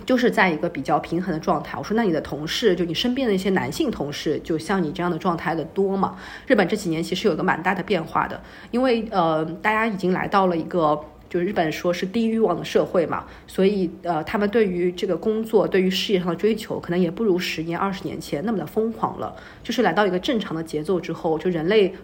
[0.05, 1.79] 就是在一个比较平衡的状态。
[1.79, 6.17] 我说，那你的同事，就你身边的一些男性同事，就像你这样的状态的多吗？
[6.49, 11.01] 日本这几年其实有个蛮大的变化的，因为呃，大家已经来到了一个。
[11.29, 19.35] 就是日本说是低欲望的社会嘛，所以呃，他们对于这个工作、对于事业上的追求，可能也不如十年、二十年前那么的疯狂了。
[19.63, 21.95] 就是来到一个正常的节奏之后，就人类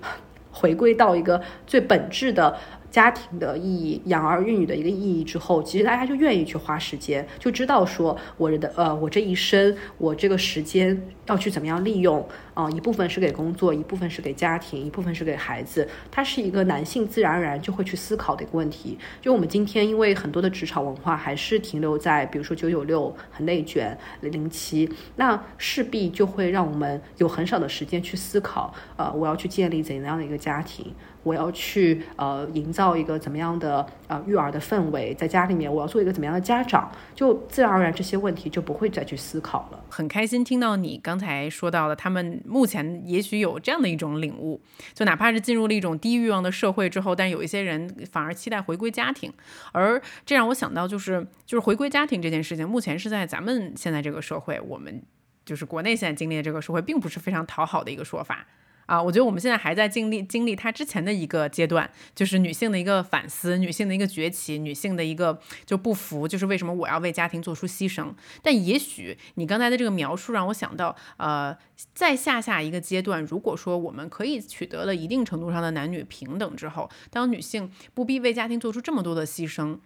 [0.51, 2.57] 回归到一个最本质的。
[2.95, 12.70] 家庭的意义，养儿育女的一个意义之后，其实大家就愿意去花时间，就知道说我的呃，我这一生，我这个时间要去怎么样利用啊？
[12.70, 15.89] 一部分是给工作，一部分是给家庭，一部分是给孩子。
[16.11, 18.99] 它是一个男性自然而然就会去思考的一个问题。
[19.20, 30.93] 就我们今天，因为很多的职场文化还是停留在，比如说九九六很内卷，零零七，那势必就会让我们有很少的时间去思考，呃，我要去建立怎样的一个家庭。
[31.22, 39.83] 我要去呃营造一个怎么样的呃育儿的氛围，在家里面我要做一个怎么样的家长，就自然而然这些问题就不会再去思考了。
[39.89, 44.61] 很开心听到你刚刚才说到的，他们目前也许有这样的一种领悟，
[44.95, 49.33] 就哪怕是进入了一种低欲望的社会之后，但有一些人反而期待回归家庭，
[49.71, 55.01] 而这让我想到就是就是回归家庭这件事情，目前是在咱们现在这个社会，我们
[55.45, 58.45] 就是国内现在经历的这个社会，并不是非常讨好的一个说法。
[58.87, 68.12] 啊，我觉得我们现在还在经历经历他之前的一个阶段，就是女性的一个反思，女性的一个崛起，女性的一个就不服，就是为什么我要为家庭做出牺牲？
[68.43, 71.57] 但也许你刚才的这个描述让我想到，呃，
[71.95, 79.78] 在下下一个阶段，如果说我们可以取得了一定程度上的男女平等之后，当女性不必为家庭做出这么多的牺牲。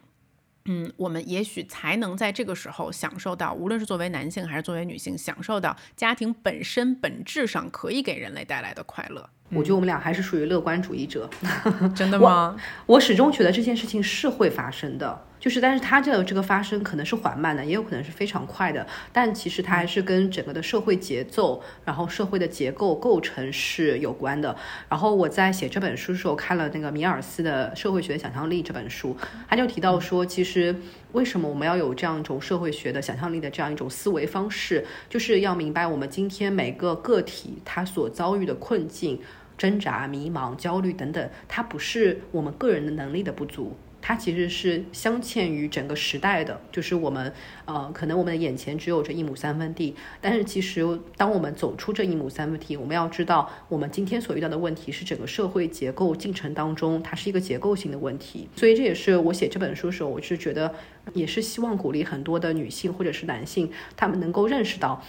[0.70, 9.28] 嗯，我们也许才能在这个时候享受到，无论是作为男性还是作为女性，享受到家庭本身本质上可以给人类带来的快乐。
[9.50, 11.28] 我觉得我们俩还是属于乐观主义者，
[11.96, 12.54] 真的吗？
[12.84, 15.24] 我始终觉得这件事情是会发生的。
[15.40, 18.86] 就是，但是它这个这个发生可能是缓慢的，也有可能是非常快的。
[19.12, 24.56] 但其实它还是跟整个的社会节奏，然后社会的结构构成是有关的。
[24.88, 29.16] 然后我在写这本书的时候看了那个米尔斯的《社会学的想象力》这本书，
[29.48, 30.74] 他就提到说，其实
[31.12, 39.20] 为什么我们要有这样一种社会学的想象力的这样一种思维方式，就是要明白我们今天每个个体他所遭遇的困境、
[39.56, 43.76] 挣扎、迷茫、焦虑等等，它不是我们个人的能力的不足。
[44.08, 47.30] 它其实是镶嵌于整个时代的，就是我们，
[47.66, 58.48] 呃，可能我们的眼前只有这一亩三分地，但是其实当我们走出这一亩三分地，我们要知道，我们今天所遇到的问题是整个社会结构进程当中，它是一个结构性的问题。
[58.56, 60.74] 所以这也是我写这本书的时候，我是觉得，
[61.12, 65.04] 也是希望鼓励很多的女性或者是男性，他们能够认识到。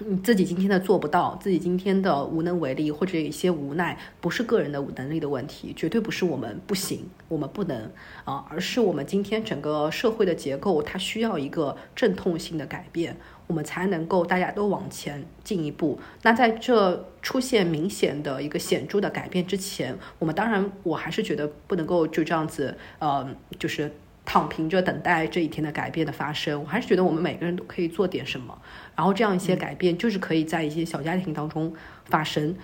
[0.00, 7.90] 你自己今天的做不到，自己今天的无能为力或者一些无奈，不是个人的能力的问题，绝对不是我们不行，我们不能
[8.24, 13.16] 啊，而是我们今天整个社会的结构，它需要一个阵痛性的改变，
[13.46, 15.98] 我们才能够大家都往前进一步。
[16.22, 23.26] 那在这出现明显的一个显著的改变之前，我们当然我还是觉得不能够就这样子，呃，
[23.58, 23.90] 就是
[24.26, 26.60] 躺平着等待这一天的改变的发生。
[26.60, 28.60] 我还是觉得我们每个人都可以做点什么。
[28.94, 31.72] 然后这样一些改变，就是可以在一些小家庭当中
[32.04, 32.54] 发生，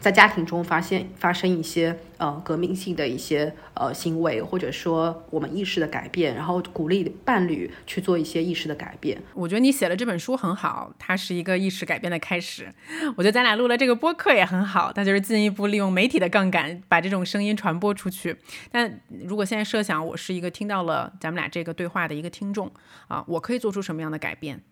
[0.00, 9.20] 在家庭中发现发生一些呃革命性的一些呃行为，或者说我们意识的改变，然后鼓励伴侣去做一些意识的改变。
[9.34, 12.72] 我觉得你写了这本书很好，它是一个意识改变的开始。
[13.16, 18.34] 我觉得咱俩录了这个播客也很好，它就是进一步利用媒体的杠杆，把这种声音传播出去。
[18.72, 22.72] 但如果现在设想我是一个听到了咱们俩这个对话的一个听众
[23.08, 24.62] 啊，我可以做出什么样的改变？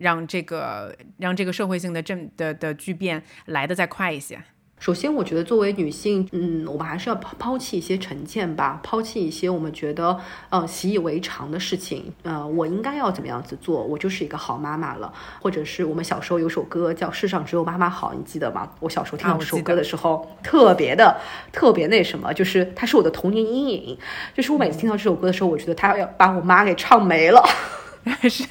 [0.00, 4.42] 让这个让这个社会性的正的的巨变来的再快一些。
[4.78, 12.10] 首先，我觉得作为女性，嗯，我们还是要抛抛弃一些成见吧，抛弃一些我们觉得呃习以为常的事情。
[12.22, 15.12] 呃，我应该要怎么样子做，我就是一个好妈妈了。
[15.38, 18.72] 或者是我们小时候有首歌叫《世上只有妈妈好》，你记得吗？
[18.80, 21.20] 我小时候听到这首歌的时候，特别的
[21.52, 23.98] 特别那什么，就是它是我的童年阴影。
[24.34, 27.46] 就是我每次听到这首歌的时候，我觉得他要把我妈给唱没了。
[28.28, 28.44] 是，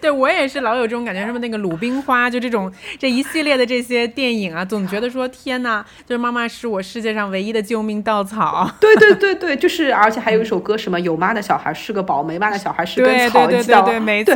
[0.00, 8.70] 对我也是老有这种感觉，什么那个鲁冰花，就这种这一系列的这些电影啊，总觉得说天哪，就是妈妈是我世界上唯一的救命稻草。
[8.80, 14.34] 对对对对，就是而且还有一首歌，什么有妈的小孩是个宝，没妈的小孩是根草，对对对对，没错。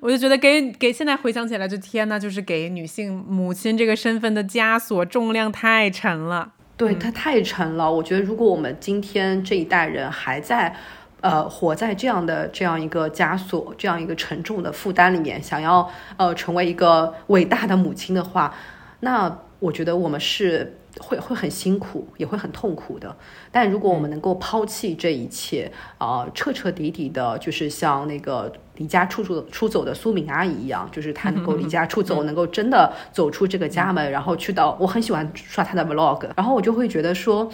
[0.00, 6.52] 我就觉得给给现在回想起来，就天哪，就是给女性母亲这个身份的枷锁重量太沉了。
[6.76, 7.90] 对，它太沉了。
[7.90, 10.76] 我觉得如果我们今天这一代人还在。
[11.20, 18.54] 呃，活在这样的这样一个枷锁、这样一个沉重的负担里面，想要呃成为一个伟大的母亲的话，
[19.00, 23.16] 那我觉得我们是会会很辛苦，也会很痛苦的。
[23.50, 37.50] 但如果我们能够抛弃这一切，啊，彻彻底底的，就是像那个离家出走出走的苏敏阿姨一样，就是她能够离家出走，能够真的走出这个家门，然后去到我很喜欢刷她的 vlog，然后我就会觉得说。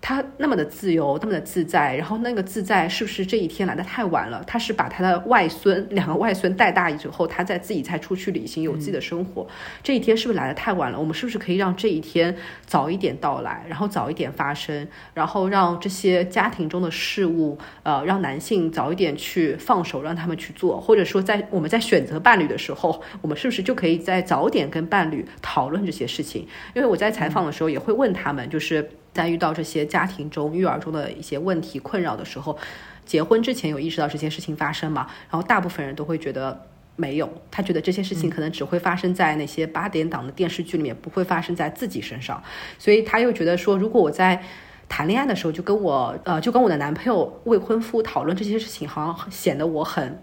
[0.00, 4.42] 他那么的自由，那么的自在，然后那个自在是不是这一天来的太晚了？
[4.46, 9.46] 他是把他的外孙两个外孙带大以后，他再自己才出去旅行，有自己的生活。
[9.82, 10.98] 这一天是不是来的太晚了？
[10.98, 12.34] 我们是不是可以让这一天
[12.64, 26.46] 早一点到来，然后早一点发生，然后让这些家庭中的事物，呃，让男性早一点去放手，让他们去做，或者说在我们在选择伴侣的时候，我们是不是就可以在早点跟伴侣讨论这些事情？
[26.74, 28.88] 因为我在采访的时候也会问他们，就是。
[29.12, 32.56] 在遇到这些家庭中育儿中的一些问题困扰的时候，
[33.04, 35.08] 结婚之前有意识到这些事情发生吗？
[35.30, 42.42] 然后大部分人都会觉得没有，他觉得这些事情可能只会发生在那些八点档的电视剧里面，不会发生在自己身上。
[42.78, 44.42] 所以他又觉得说，如果我在
[44.88, 50.20] 谈恋爱的时候就跟我呃就跟我的男朋友未婚夫讨论这些事情，好像显得我很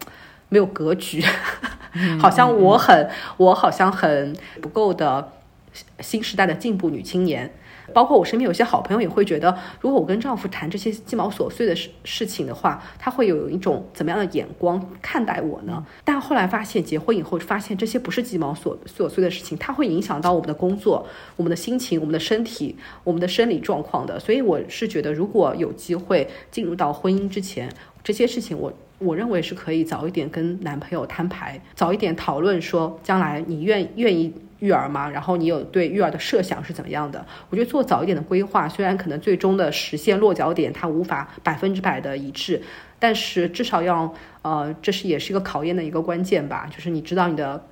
[0.49, 1.23] 没有格局，
[2.19, 5.31] 好像我很我好像很不够的
[5.99, 7.53] 新时代的进步女青年。
[7.93, 15.85] 包括我身边有些好朋友也会觉得，如果我跟丈夫谈这些鸡毛琐碎的事事情的话，他会有一种怎么样的眼光看待我呢？
[16.03, 24.19] 但后来发现，结婚以后发现这些不是鸡毛琐琐碎的事情，它会影响到我们的工作、我们的心情、我们的身体、我们的生理状况的。
[24.19, 27.71] 所以我是觉得，如果有机会进入到婚姻之前，
[28.03, 34.33] 这些事情我我认为是可以早一点跟男朋友摊牌，早一点讨论说，将来你愿愿意。
[34.65, 35.09] 育儿吗？
[35.09, 37.25] 然后你有对育儿的设想是怎么样的？
[37.49, 42.61] 我觉得做早一点的规划，虽然可能最终的实现落脚点它无法百分之百的一致，
[42.99, 47.67] 但是至少要呃，这是也是一个考验的一个关键吧，就是你知道你的。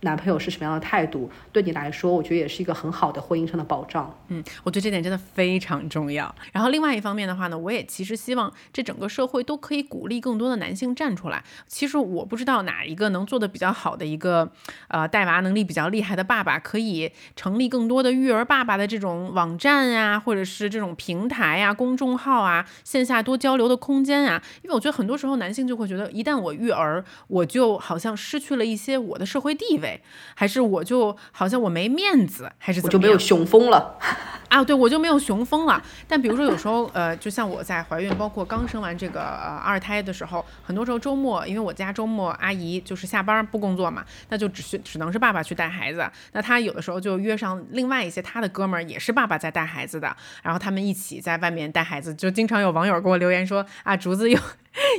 [0.00, 4.16] 男朋友是什么样的态度，对你来说，我觉得也是一个很好的婚姻上的保障。
[4.28, 6.32] 嗯，我觉得这点真的非常重要。
[6.52, 11.42] 然后另外一方面的话呢，我也其实希望这整个社会都可以鼓励更多的男性站出来。
[11.66, 14.52] 其实我不知道哪一个能做的比较好的一个
[14.86, 24.40] 呃带娃能力比较厉害的爸爸，可以成立更多的育儿爸爸的这种网站呀，或者是这种平台呀、公众号啊、线下多交流的空间啊。
[24.62, 29.87] 因为我觉得很多时候男性就会觉得，一旦我育儿，我就好像失去了一些我的社会地位。
[30.34, 33.98] 还是我就好像我没面子，还是我就没有雄风了
[34.48, 34.64] 啊？
[34.64, 35.82] 对，我就没有雄风了。
[36.06, 46.10] 但比如说有时候，呃，就像我在怀孕，包括刚生完这个呃二胎的时候，很多时候周末，因为我家周末阿姨就是下班不工作嘛，那就只需只能是爸爸去带孩子。
[46.32, 52.14] 那他有的时候就约上另外一些他的哥们儿，也是爸爸在带孩子的，然后他们一起在外面带孩子。
[52.14, 54.38] 就经常有网友给我留言说啊，竹子又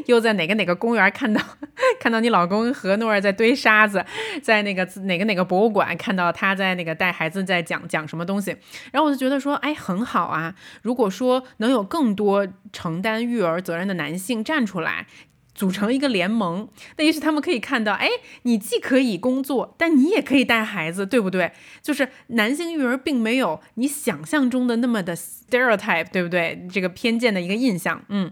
[0.06, 1.42] 又在哪个哪个公园看到
[2.00, 4.06] 看到你老公和诺儿在堆沙子，
[4.42, 4.88] 在那个。
[5.00, 8.56] 哪个哪个博物馆看到他在那个带孩子在讲讲什么东西，
[8.92, 10.54] 然后我就觉得说，哎，很好啊。
[10.82, 15.08] 如果说能有更多承担育儿责任的男性站出来，
[15.54, 16.68] 组成一个联盟，
[16.98, 18.10] 那也许他们可以看到，哎，
[18.44, 21.52] 你既可以工作，但你也可以带孩子，对不对？
[21.82, 26.68] 就是男性育儿并没有你想象中的那么的 stereotype，对不对？
[26.72, 28.32] 这个偏见的一个印象，嗯，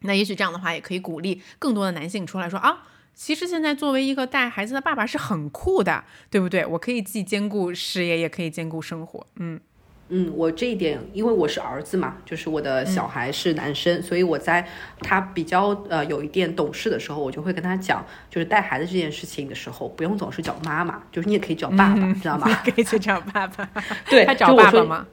[0.00, 2.84] 那也许这样的话也可以鼓励更多的男性出来说啊。
[3.12, 6.64] 其实现在作为一个带孩子的爸爸是很酷的，对不对？
[6.64, 9.26] 我可以既兼顾事业，也可以兼顾生活。
[9.36, 9.60] 嗯
[10.12, 14.66] 嗯，我这一点，因为我是儿子嘛，就是我的小孩是男生，所以我在
[15.00, 22.48] 他比较呃有一点懂事的时候，我就会跟他讲，就是带孩子这件事情的时候，不用总是叫妈妈，就是你也可以叫爸爸，知道吗？
[22.64, 23.68] 可以去找爸爸。
[24.08, 25.06] 对，他找爸爸吗？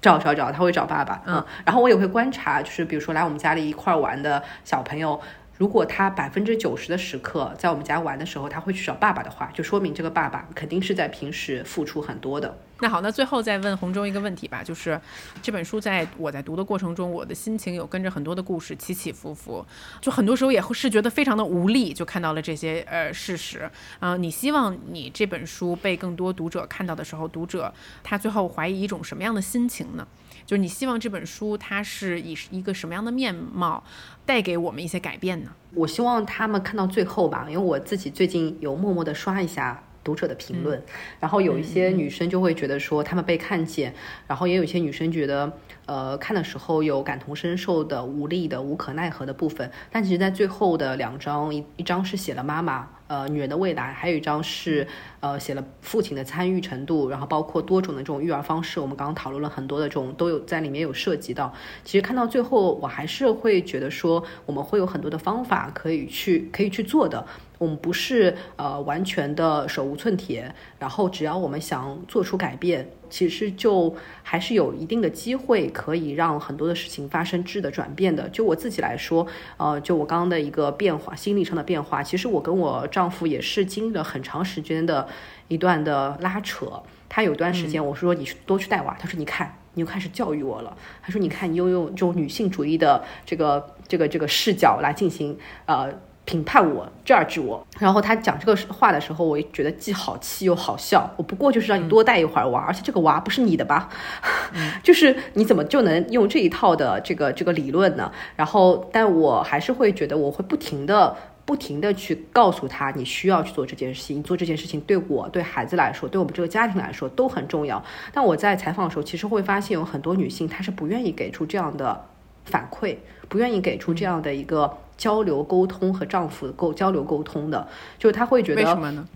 [0.00, 1.20] 找找找，他会找爸爸。
[1.26, 5.20] 嗯，然后我也会观察，就是比如说来我们家里一块玩的小朋友。
[5.58, 12.56] 如果他百分之九十的时刻在我们家玩的时候，他会去找爸爸的话，就说明这个爸爸肯定是在平时付出很多的。
[12.80, 15.00] 那好，那最后再问洪忠一个问题吧，就是
[15.42, 19.66] 这本书在我在读的过程中，我的心情有跟着很多的故事起起伏伏，
[20.00, 24.16] 就很多时候也会是觉得非常的无力，就看到了这些呃事实啊。
[24.16, 30.06] 你希望你这本书被更多读者看到的时候，读者他最后怀疑一种什么样的心情呢？
[30.48, 33.84] 就是你希望这本书它是以一个什么样的面貌
[34.24, 35.50] 带给我们一些改变呢？
[35.74, 40.82] 我希望他们看到最后吧，因为我自己最近有默默的刷一下读者的评论，
[41.20, 43.94] 然后有一些女生就会觉得说她们被看见，
[44.26, 45.52] 然后也有一些女生觉得。
[45.84, 54.86] 呃，看的时候有感同身受的、无力的、无可奈何的部分，但其实，在最后的两章，一一张是写了妈妈，呃，女人的未来，还有一张是
[55.20, 61.52] 呃写了父亲的参与程度，然后包括多种的这种育儿方式，我们刚刚讨论了很多的这种都有在里面有涉及到。
[61.84, 67.26] 其实看到最后，我还是会觉得说，我们会有很多的方法可以去可以去做的。
[67.56, 78.28] 我们不是呃完全的手无寸铁，然后只要我们想做出改变，其实就还是有一定的机会可以让很多的事情发生质的转变的。
[78.28, 79.26] 就我自己来说，
[79.56, 85.08] 呃，就我刚刚的一个变化，心理上的变化，其实我跟我丈夫也是经历了很长时间的
[85.48, 86.82] 一段的拉扯。
[87.08, 95.92] 他有段时间我说你多去带娃，他说你看你又开始教育我了，他说你看你又用这种女性主义的这个这个这个视角来进行呃。
[96.28, 101.10] 评判我，judge 我，然后他讲这个话的时候，我也觉得既好气又好笑。
[101.16, 103.88] 我不过就是让你多带一会儿娃，而且这个娃不是你的吧？
[104.84, 108.12] 就是你怎么就能用这一套的这个这个理论呢？
[108.36, 117.82] 然后，但我还是会觉得，我会不停的、不停的去告诉他，你需要去做这件事情，做这件事情对我、对孩子来说，对我们这个家庭来说都很重要。
[118.12, 122.04] 但我在采访的时候，其实会发现有很多女性，她是不愿意给出这样的
[122.44, 122.98] 反馈，
[123.30, 124.76] 不愿意给出这样的一个。
[124.98, 127.66] 交流沟通和丈夫沟交流沟通的，
[127.98, 129.08] 就是她会觉得，为什么呢？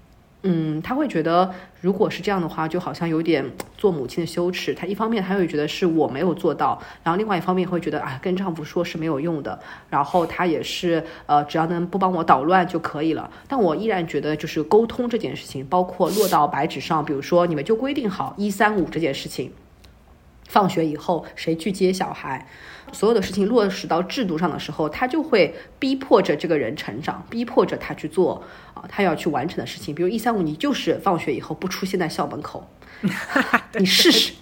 [0.45, 3.45] 嗯，她会觉得，如果是这样的话，就好像有点
[3.77, 4.75] 做母亲的羞耻。
[4.75, 9.61] 她一方面她会觉得是我没有做到，然后另外一方面会觉得啊，跟丈夫说是没有用的。
[9.89, 13.31] 然后她也是呃，只要能不帮我捣乱就可以了。
[13.47, 19.53] 但我依然觉得，就是沟通这件事情，包括落到白纸上，比如说你们就规定好一三五这件事情，
[20.49, 22.49] 放学以后谁去接小孩。
[22.93, 28.45] 所有的事情落实到制度上的时候，他就会逼迫着这个人成长，逼迫着他去做
[28.75, 29.95] 啊，他要去完成的事情。
[29.95, 32.71] 比如一三五，你就是放学以后不出现在校门口，
[33.79, 34.33] 你试试，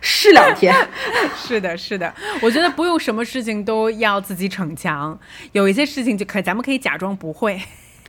[0.00, 0.74] 试两天。
[1.36, 5.18] 是的，是的，我觉得不用什么事情都要自己逞强，
[5.52, 7.60] 有一些事情就可以，咱们可以假装不会。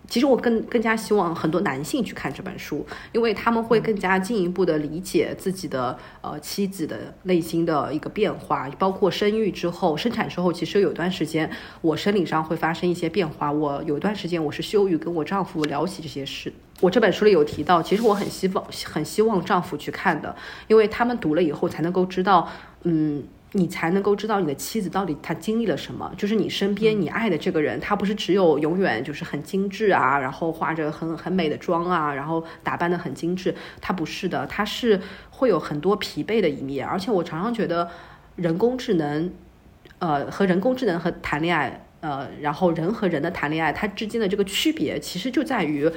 [0.10, 11.50] 其实我更更加希望很多男性去看这本书，因为他们会更加进一步的理解自己的呃妻子的内心的一个变化，包括生育之后、生产之后，其实有段时间
[11.82, 16.52] 我生理上会发生一些变化，我有一段时间我是羞于跟我丈夫聊起这些事。
[16.82, 20.36] 我这本书里有提到，其实我很希望很希望丈夫去看的，
[20.68, 22.50] 因为他们读了以后才能够知道，
[22.84, 23.24] 嗯。
[23.54, 35.02] 你才能够知道你的妻子到底她经历了什么，就是你身边你爱的这个人，他不是只有永远就是很精致啊，然后化着很很美的妆啊，然后打扮的很精致，他不是的，他是
[35.32, 36.88] 会有很多疲惫的一面。
[36.88, 37.90] 而且我常常觉得，
[38.36, 39.34] 人工智能，
[39.98, 45.90] 呃，和人工智能和谈恋爱，呃，然后人和人的谈恋爱，它之间的这个区别，其实就在于，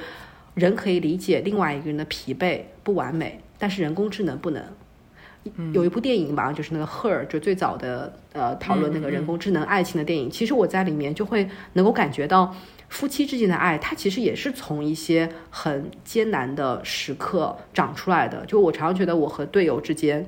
[0.55, 4.63] 人可以理解另外一个人的疲惫不完美，但是人工智能不能。
[5.73, 10.29] 有一部电影吧，就是那个《Her》，就最早的呃讨论那个人工智能爱情的电影。
[10.29, 12.55] 其实我在里面就会能够感觉到，
[12.89, 18.45] 夫妻之间的爱，它其实也是从一些很艰难的时刻长出来的。
[18.45, 20.25] 就我常常觉得，我和队友之间。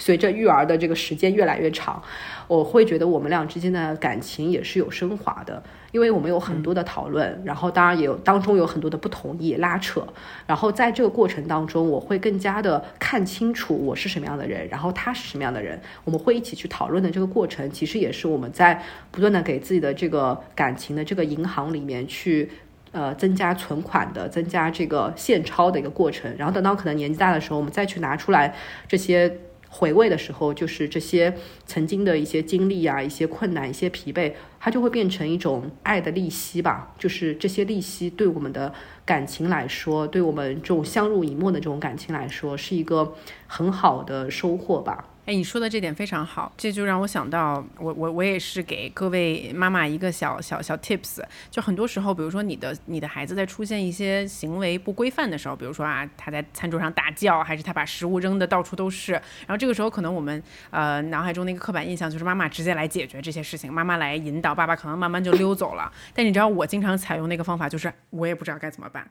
[0.00, 2.02] 随着育儿的这个时间越来越长，
[2.48, 5.62] 我会觉得我们俩之间的感情也是有升华的，
[5.92, 10.02] 因为我们有很多的讨论，然后当然也有当中有很多的不同意拉扯，
[10.46, 22.50] 然后在这个过程当中，我会更加的看清楚我是什么样的人，然后他是什么样的人，我们会一起去讨论的这个过程，其实也是我们在不断的给自己的这个感情的这个银行里面去
[22.92, 28.56] 呃增加存款的，增加这个现钞的一个过程，然后等到可能年纪大的时候，我们再去拿出来
[28.88, 29.36] 这些。
[29.72, 31.32] 回味的时候，就是这些
[31.64, 36.92] 曾经的一些经历啊，一些困难，一些疲惫，它就会变成一种爱的利息吧。
[36.98, 38.74] 就是这些利息对我们的
[39.06, 43.14] 感情来说，对我们这种相濡以沫的这种感情来说，是一个
[43.46, 45.09] 很好的收获吧。
[45.26, 65.92] 哎，你说的这点非常好，这就让我想到，我我我也是给各位妈妈一个小小小 tips，就很多时候，比如说你的你的孩子在出现一些行为不规范的时候，比如说啊，他在餐桌上大叫，还是他把食物扔的到处都是，然后这个时候可能我们呃脑海中的一个刻板印象就是妈妈直接来解决这些事情，妈妈来引导，爸爸可能慢慢就溜走了。
[66.12, 69.08] 但你知道我经常采用那个方法，就是我也不知道该怎么办，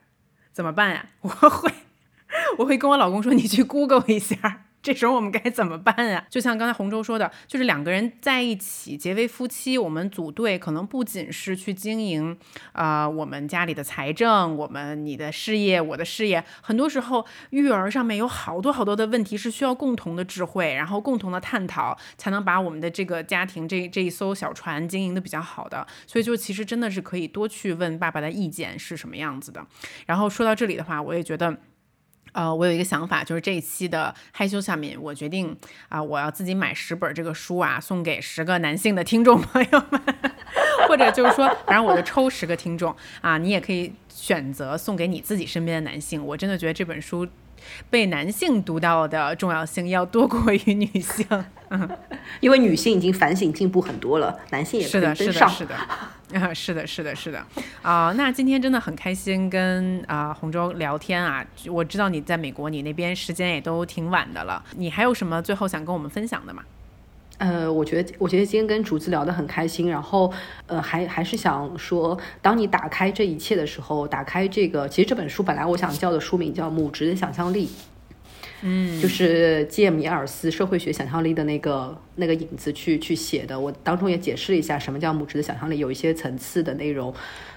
[0.52, 1.06] 怎么办呀？
[1.22, 1.72] 我会
[2.57, 4.65] 我会跟我老公说，你去 Google 一下。
[4.81, 6.26] 这时候我们该怎么办呀？
[6.30, 12.38] 就像刚才洪舟说的，就是两个人在一起结为夫妻，我们组队可能不仅是去经营
[12.72, 25.85] 啊我们家里的财政，我们你的事业，我的事业，很多时候育儿上面有好多好多的问题是需要共同的智慧，然后共同的探讨，才能把我们的这个家庭这这一艘小船经营的比较好的。
[26.07, 29.65] 所以就其实真的是可以多去问爸爸的意见是什么样子的。
[30.06, 31.57] 然后说到这里的话，我也觉得。
[32.34, 35.56] 呃，我有一个想法，就是这一期的害羞下面，我决定
[35.88, 40.01] 啊，我要自己买十本这个书啊，送给十个男性的听众朋友们，
[40.88, 46.23] 或者就是说，反正我就抽十个听众啊，你也可以选择送给你自己身边的男性。
[46.26, 47.27] 我真的觉得这本书
[47.89, 51.26] 被男性读到的重要性要多过于女性，
[51.70, 51.90] 嗯，
[52.40, 55.76] 因为女性已经反省进步很多了，男性也是的，是的，是的。
[56.40, 57.44] 啊， 是的，是的，是的，
[57.82, 66.64] 啊，那今天真的很开心跟啊洪州聊天啊，我知道你在美国，你那边时间也都挺晚的了，你还有什么最后想跟我们分享的吗？
[67.40, 70.32] 呃，我觉得，我觉得今天跟竹子聊得很开心，然后，
[70.68, 77.68] 呃，还还是想说，当你打开这一切的时候，打开这个，其实这本书本来我想叫的书名叫《母职的想象力》。
[78.61, 83.60] 嗯，就是基尔米尔斯社会学想象力的那个那个影子去去写的。
[83.60, 87.14] 我当中也解释了一下什么叫母职的想象力，有一些层次的内容。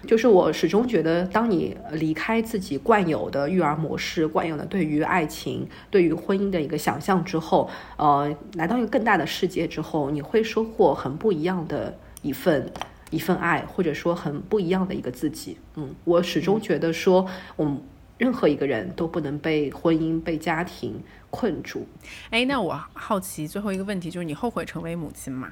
[0.06, 12.70] 就是我始终觉得，当你离开自己惯有的育儿模式、惯有的对于爱情、对于婚姻的一个想象之后，呃，来到一个更大的世界之后，你会收获很不一样的一份
[13.10, 15.56] 一份爱，或者说很不一样的一个自己。
[15.76, 17.26] 嗯，我始终觉得说，
[17.56, 17.80] 我们。
[18.18, 21.86] 任何一个人都不能被婚姻、被家庭困住。
[22.30, 25.51] 哎，那我好奇最后一个问题就是：你后悔成为母亲吗？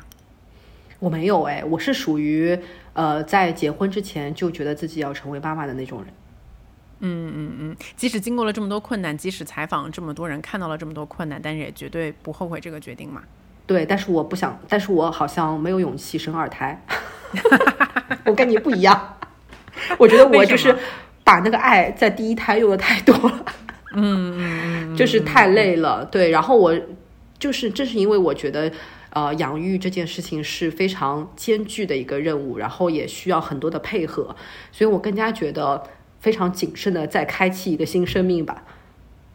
[0.99, 2.59] 我没有哎，我是属于
[2.93, 6.13] 呃，在结婚之前就觉得自己要成为妈妈的那种人。
[7.01, 13.23] 嗯嗯嗯，即使经过了这么多困难，即使采访这么多人，看到了这么多困难，但是也绝对不后悔这个决定嘛？
[13.67, 16.85] 对，但是我不想，但是我好像没有勇气生二胎。
[18.27, 19.17] 我跟你不一样，
[19.99, 20.77] 我觉得我就是。
[21.31, 23.45] 把那个爱在第一胎用的太多了，
[23.95, 26.05] 嗯 就是太累了。
[26.07, 26.77] 对，然后我
[27.39, 28.73] 就是正是因为我觉得，
[29.11, 34.35] 呃，养育这件事情是非常艰巨的一个任务，然后也需要很多的配合，
[34.73, 35.85] 所以我更加觉得
[36.19, 38.65] 非常谨慎的再开启一个新生命吧。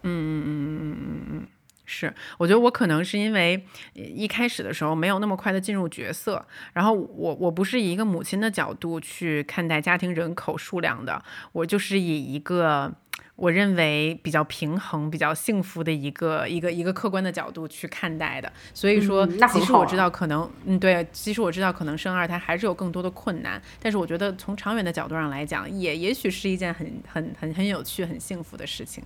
[0.03, 1.54] 嗯嗯嗯嗯嗯嗯嗯。
[1.85, 12.93] 是，我觉得我可能是因为一开始的时候没有那么快的进入角色，然后我我不是以一个母亲的角度去看待家庭人口数量的，我就是以一个。
[13.37, 29.03] 我认为比较平衡、比较幸福的一个一个一个客观的角度去看待的，所以说，其实我知道可能，嗯，对，其实我知道可能生二胎还是有更多的困难，但是我觉得从长远的角度上来讲，也也许是一件很很很很有趣、很幸福的事情。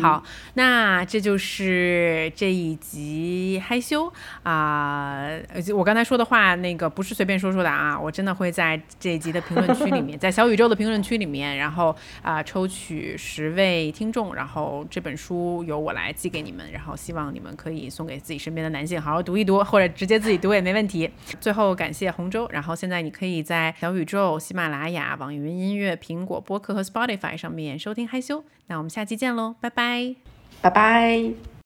[0.00, 0.22] 好，
[0.54, 4.10] 那这就是这一集害羞
[4.44, 5.28] 啊，
[5.76, 13.48] 我刚才说的话那个不是随便说说的啊，我真的会在这一集的评论区里面， 在小宇宙的评论区里面，然后啊抽取十。
[13.58, 21.10] 位听众，然后这本书由我来寄给你们，然后希望你们可以送给自己身边的男性，好好读一读，或者直接自己读也没问题。
[21.40, 28.44] 最后感谢洪舟，然后现在你可以在小宇宙、喜马拉雅、网易云音乐、苹果播客和 Spotify 上面收听害羞。
[28.68, 30.14] 那我们下期见喽，拜拜，
[30.62, 31.57] 拜拜。